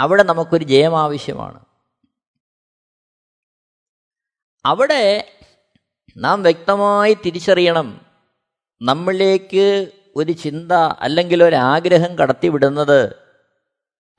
അവിടെ 0.00 0.22
നമുക്കൊരു 0.22 0.64
ജയം 0.64 0.98
ആവശ്യമാണ് 0.98 1.64
അവിടെ 4.66 5.32
നാം 6.16 6.42
വ്യക്തമായി 6.42 7.16
തിരിച്ചറിയണം 7.26 8.00
നമ്മളിലേക്ക് 8.82 9.92
ഒരു 10.16 10.32
ചിന്ത 10.32 10.72
അല്ലെങ്കിൽ 10.72 11.44
ഒരു 11.44 11.56
ആഗ്രഹം 11.56 12.18
കടത്തിവിടുന്നത് 12.18 13.25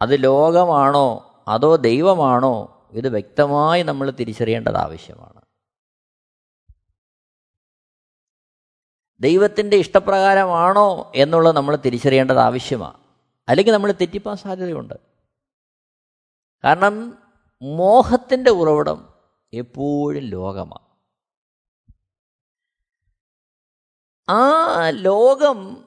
അത് 0.01 0.23
ലോകമാണോ? 0.23 1.23
അതോ 1.47 1.75
ദൈവമാണോ? 1.75 2.73
ഇത് 2.91 3.09
വ്യക്തമായി 3.09 3.83
നമ്മൾ 3.83 4.11
തിരിച്ചറിയേണ്ടത് 4.11 4.77
ആവശ്യമാണ്. 4.77 5.41
ദൈവത്തിന്റെ 9.19 9.77
ഇഷ്ടപ്രകാരമാണോ 9.77 11.11
എന്നുള്ളത് 11.15 11.55
നമ്മൾ 11.55 11.75
തിരിച്ചറിയേണ്ടത് 11.75 12.39
ആവശ്യമാണ്. 12.39 12.97
അല്ലെങ്കിൽ 13.49 13.71
നമ്മൾ 13.71 13.91
തെറ്റിപ്പാൻ 13.91 14.35
സാധ്യതയുണ്ട്. 14.35 14.93
കാരണം 16.63 17.23
മോഹത്തിന്റെ 17.61 18.51
ഉറവിടം 18.51 19.13
എപ്പോഴും 19.53 20.23
ലോകമാണ്. 20.23 20.87
ആ 24.29 24.89
ലോകം 24.89 25.85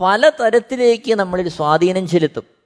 പല 0.00 0.28
പലതരത്തിലേക്ക് 0.28 1.14
നമ്മളിൽ 1.14 1.48
സ്വാധീനം 1.48 2.08
ചെലുത്തും. 2.08 2.59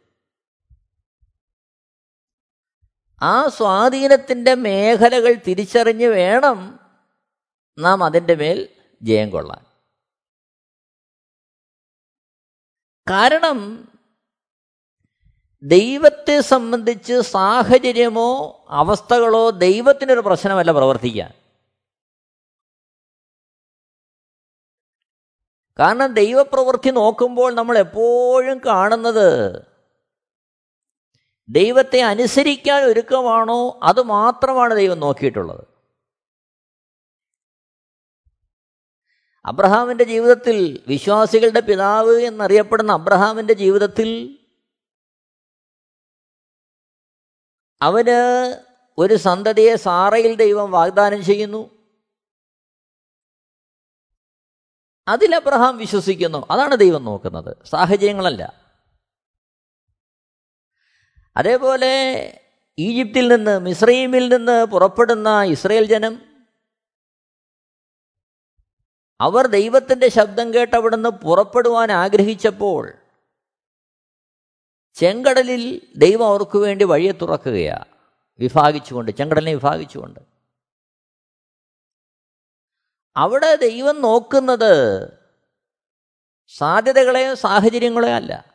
ആ 3.24 3.48
സ്വാധീനത്തിന്റെ 3.48 4.54
മേഖലകൾ 4.54 5.34
തിരിച്ചറിഞ്ഞ് 5.48 6.06
വേണം 6.06 6.80
നാം 7.78 8.04
അതിന്റെ 8.04 8.34
മേൽ 8.34 8.68
ജയം 9.02 9.30
കൊള്ളാൻ. 9.30 9.62
കാരണം 13.10 13.88
ദൈവത്തെ 15.62 16.40
സംബന്ധിച്ച് 16.40 17.20
സാഹചര്യമോ 17.20 18.30
അവസ്ഥകളോ 18.68 19.50
ദൈവത്തിനൊരു 19.50 20.20
പ്രശ്നമല്ല 20.20 20.72
പ്രവർത്തിക്കാൻ. 20.72 21.32
കാരണം 25.78 26.14
ദൈവപ്രവൃത്തി 26.14 26.90
നോക്കുമ്പോൾ 26.90 27.54
നമ്മൾ 27.54 27.78
എപ്പോഴും 27.78 28.60
കാണുന്നത് 28.66 29.28
ദൈവത്തെ 31.48 32.00
അനുസരിക്കാൻ 32.00 32.82
ഒരുക്കമാണോ? 32.82 33.80
അത് 33.82 34.02
മാത്രമാണ് 34.02 34.74
ദൈവം 34.74 35.00
നോക്കിയിട്ടുള്ളത്. 35.00 35.66
അബ്രഹാമിന്റെ 39.44 40.04
ജീവിതത്തിൽ 40.04 40.84
വിശ്വാസികളുടെ 40.88 41.60
പിതാവ് 41.60 42.16
എന്നറിയപ്പെടുന്ന 42.16 42.92
അബ്രഹാമിന്റെ 42.92 43.54
ജീവിതത്തിൽ 43.54 44.38
അവന് 47.82 48.56
ഒരു 48.98 49.14
സന്തതിയെ 49.14 49.76
സാറയിൽ 49.76 50.34
ദൈവം 50.34 50.70
വാഗ്ദാനം 50.70 51.24
ചെയ്യുന്നു. 51.24 51.70
അതിൽ 55.08 55.34
അബ്രഹാം 55.34 55.76
വിശ്വസിക്കുന്നു. 55.76 56.46
അതാണ് 56.50 56.76
ദൈവം 56.76 57.04
നോക്കുന്നത്. 57.04 57.56
സാഹചര്യങ്ങളല്ല. 57.66 58.63
അതേപോലെ 61.36 61.92
ഈജിപ്തിൽ 62.78 63.28
നിന്ന് 63.28 63.60
മിസ്രൈമിൽ 63.60 64.28
നിന്ന് 64.28 64.64
പുറപ്പെടുന്ന 64.64 65.42
ഇസ്രയേൽ 65.42 65.84
ജനം 65.84 66.34
അവർ 69.20 69.46
ദൈവത്തിന്റെ 69.46 70.08
ശബ്ദം 70.08 70.54
കേട്ട് 70.54 70.76
അവിടുന്ന് 70.76 71.08
പുറപ്പെടുവാൻ 71.08 71.92
ആഗ്രഹിച്ചപ്പോൾ 71.92 72.92
ചെങ്കടലിൽ 74.94 75.92
ദൈവം 75.96 76.26
അവർക്ക് 76.26 76.58
വേണ്ടി 76.58 76.84
വഴിയെ 76.84 77.12
തുറക്കുകയാണ് 77.12 77.84
വിഭാഗിച്ചുകൊണ്ട് 78.38 79.10
ചെങ്കടലിനെ 79.10 79.54
വിഭാഗിച്ചുകൊണ്ട്. 79.54 80.20
അവിടെ 83.16 83.56
ദൈവം 83.56 84.00
നോക്കുന്നത് 84.00 85.08
സാധ്യതകളെയോ 86.48 87.34
സാഹചര്യങ്ങളെയോ 87.34 88.14
അല്ല. 88.14 88.53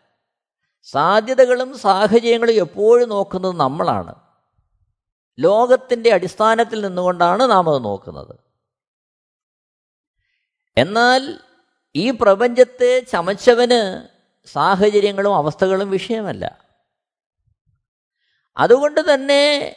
സാധ്യതകളും 0.83 1.77
സാഹചര്യങ്ങളും 1.77 2.51
എപ്പോഴും 2.51 3.09
നോക്കുന്നത് 3.09 3.55
നമ്മളാണ്. 3.55 4.15
ലോകത്തിന്റെ 5.39 6.13
അടിസ്ഥാനത്തിൽ 6.13 6.81
നിന്നുകൊണ്ടാണ് 6.81 7.51
നാം 7.51 7.75
അത് 7.75 7.83
നോക്കുന്നത്. 7.83 8.35
എന്നാൽ 10.77 11.39
ഈ 11.95 12.11
പ്രപഞ്ചത്തെ 12.11 12.99
ചമച്ചവന് 12.99 14.07
സാഹചര്യങ്ങളും 14.47 15.35
അവസ്ഥകളും 15.35 15.91
വിഷയമല്ല. 15.91 16.69
അതുകൊണ്ട് 18.57 19.13
തന്നെ 19.13 19.75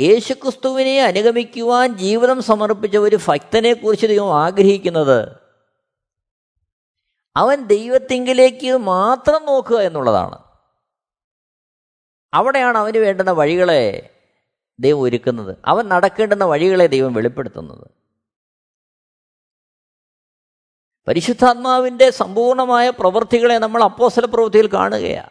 യേശുക്രിസ്തുവിനെ 0.00 1.02
അനുഗമിക്കുവാൻ 1.02 1.96
ജീവിതം 1.96 2.42
സമർപ്പിച്ച 2.42 2.96
ഒരു 2.96 3.18
ഭക്തനെക്കുറിച്ച് 3.28 4.06
ദൈവം 4.06 4.40
ആഗ്രഹിക്കുന്നത് 4.40 5.41
അവൻ 7.36 7.66
ദൈവത്തിങ്കിലേക്ക് 7.66 8.76
മാത്രം 8.76 9.46
നോക്കുക 9.46 9.76
എന്നുള്ളതാണ്. 9.76 10.38
അവിടെയാണ് 12.34 12.78
അവന് 12.78 12.98
വേണ്ടുന്ന 12.98 13.30
വഴികളെ 13.30 14.10
ദൈവം 14.80 15.00
ഒരുക്കുന്നത്. 15.00 15.56
അവൻ 15.64 15.88
നടക്കേണ്ടുന്ന 15.88 16.44
വഴികളെ 16.44 16.86
ദൈവം 16.86 17.12
വെളിപ്പെടുത്തുന്നത്. 17.14 17.90
പരിശുദ്ധാത്മാവിന്റെ 21.08 22.10
സമ്പൂർണമായ 22.10 22.90
പ്രവൃത്തികളെ 22.90 23.58
നമ്മൾ 23.58 23.84
അപ്പോസല 23.84 24.24
പ്രവൃത്തിയിൽ 24.24 24.72
കാണുകയാണ് 24.72 25.30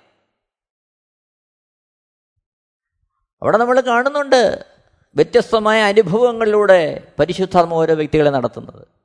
അവിടെ 3.42 3.58
നമ്മൾ 3.58 3.82
കാണുന്നുണ്ട് 3.82 4.66
വ്യത്യസ്തമായ 5.16 5.82
അനുഭവങ്ങളിലൂടെ 5.82 7.14
പരിശുദ്ധാത്മ 7.20 7.74
ഓരോ 7.74 7.96
വ്യക്തികളെ 7.96 8.30
നടത്തുന്നത്. 8.30 9.01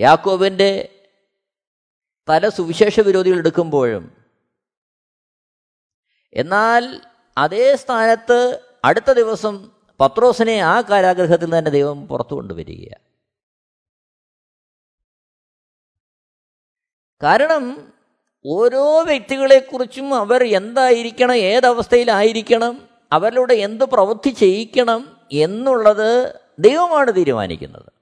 യാക്കോബിന്റെ 0.00 0.96
പല 2.28 2.48
സുവിശേഷ 2.48 3.00
വിരോധികൾ 3.00 3.38
എടുക്കുമ്പോഴും 3.38 4.16
എന്നാൽ 6.32 7.00
അതേ 7.38 7.76
സ്ഥാനത്ത് 7.76 8.60
അടുത്ത 8.84 9.10
ദിവസം 9.12 9.70
പത്രോസിനെ 10.00 10.60
ആ 10.60 10.80
കാരാഗ്രഹത്തിൽ 10.80 11.58
തന്നെ 11.58 11.70
ദൈവം 11.70 12.08
പുറത്തു 12.08 12.34
കൊണ്ടുവരികയാണ്. 12.34 13.04
കാരണം 17.22 17.94
ഓരോ 18.46 19.02
വ്യക്തികളെക്കുറിച്ചും 19.02 20.14
അവർ 20.14 20.44
എന്തായിരിക്കണം 20.44 21.34
ഏതവസ്ഥയിലായിരിക്കണം 21.34 22.88
അവരിലൂടെ 23.12 23.54
എന്ത് 23.54 23.84
പ്രവൃത്തി 23.84 24.30
ചെയ്യിക്കണം 24.30 25.28
എന്നുള്ളത് 25.32 26.40
ദൈവമാണ് 26.58 27.16
തീരുമാനിക്കുന്നത്. 27.16 27.99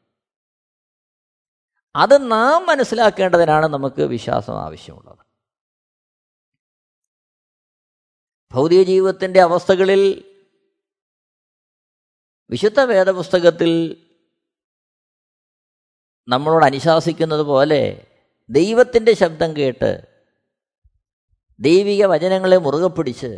അത് 1.94 2.30
നാം 2.30 2.66
മനസ്സിലാക്കേണ്ടതിനാണ് 2.66 3.66
നമുക്ക് 3.66 4.02
വിശ്വാസം 4.02 4.52
ആവശ്യമുള്ളത്. 4.58 5.24
ഭൗതിക 8.52 8.82
ജീവിതത്തിന്റെ 8.82 9.40
അവസ്ഥകളിൽ 9.40 10.02
വിശുദ്ധ 12.50 12.80
വേദപുസ്തകത്തിൽ 12.80 13.70
നമ്മളോട് 16.28 16.64
അനുശാസിക്കുന്നത് 16.64 17.40
പോലെ 17.40 18.06
ദൈവത്തിന്റെ 18.50 19.14
ശബ്ദം 19.14 19.56
കേട്ട് 19.56 19.90
ദൈവിക 21.60 22.06
വചനങ്ങളെ 22.06 22.58
മുറുകെ 22.58 22.88
പിടിച്ച് 22.88 23.30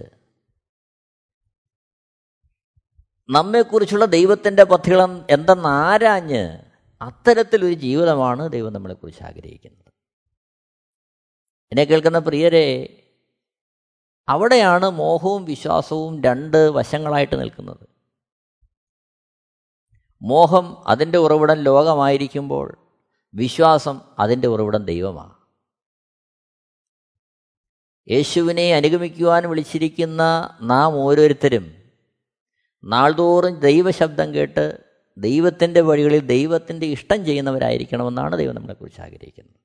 നമ്മെക്കുറിച്ചുള്ള 3.28 4.04
ദൈവത്തിന്റെ 4.04 4.64
പദ്ധതികൾ 4.64 5.00
എന്തെന്ന് 5.30 5.68
ആരാഞ്ഞ് 5.68 6.69
അത്തരത്തിലൊരു 7.02 7.74
ജീവിതമാണ് 7.74 8.52
ദൈവം 8.52 8.72
നമ്മളെക്കുറിച്ച് 8.72 9.22
ആഗ്രഹിക്കുന്നത്. 9.22 9.92
എന്നെ 11.72 11.84
കേൾക്കുന്ന 11.84 12.18
പ്രിയരെ 12.18 12.96
അവിടെയാണ് 14.28 14.90
മോഹവും 14.90 15.44
വിശ്വാസവും 15.44 16.24
രണ്ട് 16.24 16.56
വശങ്ങളായിട്ട് 16.56 17.40
നിൽക്കുന്നത്. 17.40 17.88
മോഹം 20.22 20.88
അതിന്റെ 20.88 21.18
ഉറവിടം 21.18 21.56
ലോകമായിരിക്കുമ്പോൾ 21.56 22.76
വിശ്വാസം 23.34 24.00
അതിന്റെ 24.18 24.48
ഉറവിടം 24.48 24.84
ദൈവമാണ്. 24.84 25.34
യേശുവിനെ 28.10 28.74
അനുഗമിക്കുവാൻ 28.74 29.48
വിളിച്ചിരിക്കുന്ന 29.48 30.22
നാം 30.62 30.94
ഓരോരുത്തരും 30.94 31.90
നാൾതോറും 32.84 33.60
ദൈവശബ്ദം 33.60 34.34
കേട്ട് 34.34 34.89
ദൈവത്തിന്റെ 35.20 35.80
വഴികളിൽ 35.80 36.26
ദൈവത്തിന്റെ 36.26 36.87
ഇഷ്ടം 36.87 37.24
ചെയ്യുന്നവരായിരിക്കണമെന്നാണ് 37.24 38.37
ദൈവം 38.37 38.54
നമ്മളെക്കുറിച്ച് 38.54 39.00
ആഗ്രഹിക്കുന്നത്. 39.00 39.61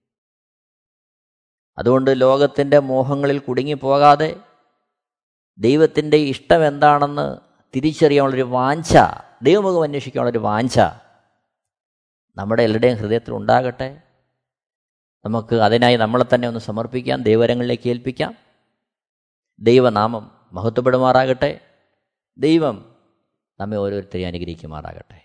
അതുകൊണ്ട് 1.78 2.22
ലോകത്തിന്റെ 2.22 2.80
മോഹങ്ങളിൽ 2.80 3.40
കുടുങ്ങിപ്പോകാതെ 3.40 4.36
ദൈവത്തിന്റെ 5.58 6.18
ഇഷ്ടം 6.18 6.68
എന്താണെന്ന് 6.68 7.38
തിരിച്ചറിയാനുള്ളൊരു 7.76 8.42
വാഞ്ച 8.42 8.98
ദൈവമുഖം 9.42 9.84
അന്വേഷിക്കാനുള്ളൊരു 9.84 10.38
വാഞ്ച 10.38 10.80
നമ്മുടെ 12.36 12.64
എല്ലാവരുടെയും 12.64 12.98
ഹൃദയത്തിൽ 12.98 13.34
ഉണ്ടാകട്ടെ. 13.34 14.02
നമുക്ക് 15.26 15.56
അതിനായി 15.56 15.96
നമ്മളെ 15.96 16.26
തന്നെ 16.36 16.48
ഒന്ന് 16.48 16.60
സമർപ്പിക്കാം 16.60 17.24
ദൈവരങ്ങളിലേക്ക് 17.24 17.90
ഏൽപ്പിക്കാം. 17.90 18.36
ദൈവനാമം 19.60 20.50
മഹത്വപ്പെടുമാറാകട്ടെ. 20.54 21.60
ദൈവം 22.38 22.96
നമ്മെ 23.60 23.78
ഓരോരുത്തരെയും 23.78 24.28
അനുഗ്രഹിക്കുമാറാകട്ടെ. 24.28 25.25